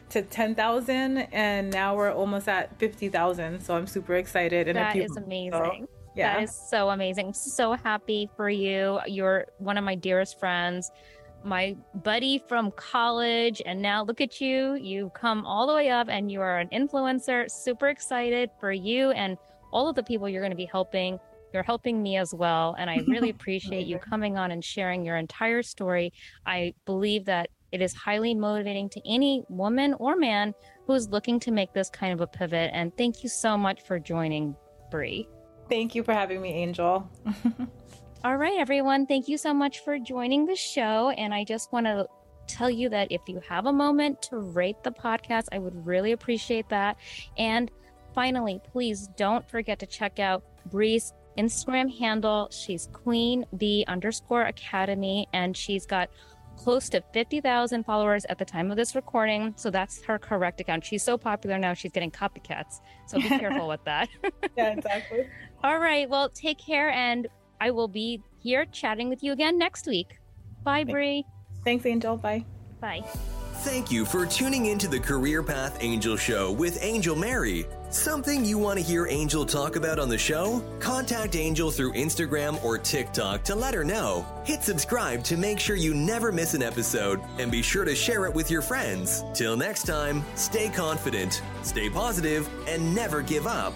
to 0.09 0.21
10,000 0.23 1.17
and 1.31 1.71
now 1.71 1.95
we're 1.95 2.11
almost 2.11 2.47
at 2.47 2.77
50,000. 2.79 3.61
So 3.61 3.75
I'm 3.75 3.87
super 3.87 4.15
excited. 4.15 4.67
And 4.67 4.77
that 4.77 4.95
is 4.95 5.15
amazing. 5.15 5.51
So, 5.51 5.87
yeah. 6.15 6.35
That 6.35 6.43
is 6.43 6.55
so 6.69 6.89
amazing. 6.89 7.33
So 7.33 7.73
happy 7.73 8.29
for 8.35 8.49
you. 8.49 8.99
You're 9.07 9.45
one 9.59 9.77
of 9.77 9.83
my 9.83 9.95
dearest 9.95 10.39
friends 10.39 10.91
my 11.43 11.75
buddy 12.03 12.43
from 12.47 12.71
college. 12.71 13.61
And 13.65 13.81
now 13.81 14.03
look 14.03 14.21
at 14.21 14.41
you. 14.41 14.75
You've 14.75 15.13
come 15.13 15.45
all 15.45 15.67
the 15.67 15.73
way 15.73 15.89
up 15.89 16.07
and 16.09 16.31
you 16.31 16.41
are 16.41 16.59
an 16.59 16.69
influencer. 16.69 17.49
Super 17.49 17.89
excited 17.89 18.49
for 18.59 18.71
you 18.71 19.11
and 19.11 19.37
all 19.71 19.87
of 19.87 19.95
the 19.95 20.03
people 20.03 20.27
you're 20.27 20.41
going 20.41 20.51
to 20.51 20.57
be 20.57 20.65
helping. 20.65 21.19
You're 21.53 21.63
helping 21.63 22.01
me 22.01 22.17
as 22.17 22.33
well. 22.33 22.75
And 22.77 22.89
I 22.89 22.99
really 23.07 23.29
appreciate 23.37 23.87
you 23.87 23.97
coming 23.97 24.37
on 24.37 24.51
and 24.51 24.63
sharing 24.63 25.05
your 25.05 25.17
entire 25.17 25.63
story. 25.63 26.13
I 26.45 26.73
believe 26.85 27.25
that 27.25 27.49
it 27.71 27.81
is 27.81 27.93
highly 27.93 28.33
motivating 28.33 28.89
to 28.89 29.01
any 29.09 29.43
woman 29.49 29.93
or 29.95 30.15
man 30.15 30.53
who's 30.87 31.09
looking 31.09 31.39
to 31.41 31.51
make 31.51 31.73
this 31.73 31.89
kind 31.89 32.13
of 32.13 32.21
a 32.21 32.27
pivot. 32.27 32.71
And 32.73 32.95
thank 32.97 33.23
you 33.23 33.29
so 33.29 33.57
much 33.57 33.81
for 33.81 33.97
joining, 33.97 34.55
Bree. 34.89 35.27
Thank 35.69 35.95
you 35.95 36.03
for 36.03 36.13
having 36.13 36.41
me, 36.41 36.51
Angel. 36.51 37.09
All 38.23 38.37
right, 38.37 38.59
everyone. 38.59 39.07
Thank 39.07 39.27
you 39.27 39.35
so 39.35 39.51
much 39.51 39.79
for 39.79 39.97
joining 39.97 40.45
the 40.45 40.55
show. 40.55 41.09
And 41.09 41.33
I 41.33 41.43
just 41.43 41.73
want 41.73 41.87
to 41.87 42.05
tell 42.45 42.69
you 42.69 42.87
that 42.89 43.11
if 43.11 43.21
you 43.25 43.41
have 43.49 43.65
a 43.65 43.73
moment 43.73 44.21
to 44.23 44.37
rate 44.37 44.83
the 44.83 44.91
podcast, 44.91 45.45
I 45.51 45.57
would 45.57 45.87
really 45.87 46.11
appreciate 46.11 46.69
that. 46.69 46.97
And 47.39 47.71
finally, 48.13 48.61
please 48.71 49.09
don't 49.17 49.49
forget 49.49 49.79
to 49.79 49.87
check 49.87 50.19
out 50.19 50.43
Bree's 50.67 51.13
Instagram 51.35 51.97
handle. 51.97 52.47
She's 52.51 52.89
Queen 52.93 53.43
Bee 53.57 53.85
underscore 53.87 54.43
Academy, 54.43 55.27
and 55.33 55.57
she's 55.57 55.87
got 55.87 56.11
close 56.57 56.89
to 56.89 57.01
50,000 57.13 57.83
followers 57.83 58.23
at 58.25 58.37
the 58.37 58.45
time 58.45 58.69
of 58.69 58.77
this 58.77 58.93
recording. 58.93 59.55
So 59.57 59.71
that's 59.71 60.03
her 60.03 60.19
correct 60.19 60.61
account. 60.61 60.85
She's 60.85 61.01
so 61.01 61.17
popular 61.17 61.57
now, 61.57 61.73
she's 61.73 61.91
getting 61.91 62.11
copycats. 62.11 62.81
So 63.07 63.17
be 63.17 63.29
careful 63.39 63.67
with 63.67 63.83
that. 63.85 64.09
yeah, 64.55 64.73
exactly. 64.73 65.27
All 65.63 65.79
right. 65.79 66.07
Well, 66.07 66.29
take 66.29 66.59
care 66.59 66.91
and 66.91 67.27
I 67.61 67.69
will 67.69 67.87
be 67.87 68.23
here 68.39 68.65
chatting 68.65 69.07
with 69.07 69.21
you 69.21 69.31
again 69.33 69.59
next 69.59 69.85
week. 69.85 70.17
Bye, 70.63 70.83
Bree. 70.83 71.23
Thanks, 71.63 71.85
Angel. 71.85 72.17
Bye. 72.17 72.43
Bye. 72.81 73.03
Thank 73.61 73.91
you 73.91 74.05
for 74.05 74.25
tuning 74.25 74.65
into 74.65 74.87
the 74.87 74.99
Career 74.99 75.43
Path 75.43 75.77
Angel 75.81 76.17
Show 76.17 76.51
with 76.51 76.79
Angel 76.81 77.15
Mary. 77.15 77.67
Something 77.91 78.43
you 78.43 78.57
want 78.57 78.79
to 78.79 78.83
hear 78.83 79.05
Angel 79.05 79.45
talk 79.45 79.75
about 79.75 79.99
on 79.99 80.09
the 80.09 80.17
show? 80.17 80.63
Contact 80.79 81.35
Angel 81.35 81.69
through 81.69 81.93
Instagram 81.93 82.63
or 82.63 82.79
TikTok 82.79 83.43
to 83.43 83.53
let 83.53 83.75
her 83.75 83.83
know. 83.83 84.25
Hit 84.43 84.63
subscribe 84.63 85.23
to 85.25 85.37
make 85.37 85.59
sure 85.59 85.75
you 85.75 85.93
never 85.93 86.31
miss 86.31 86.55
an 86.55 86.63
episode 86.63 87.21
and 87.37 87.51
be 87.51 87.61
sure 87.61 87.85
to 87.85 87.93
share 87.93 88.25
it 88.25 88.33
with 88.33 88.49
your 88.49 88.63
friends. 88.63 89.23
Till 89.35 89.55
next 89.55 89.83
time, 89.83 90.23
stay 90.33 90.69
confident, 90.69 91.43
stay 91.61 91.91
positive, 91.91 92.49
and 92.67 92.95
never 92.95 93.21
give 93.21 93.45
up. 93.45 93.75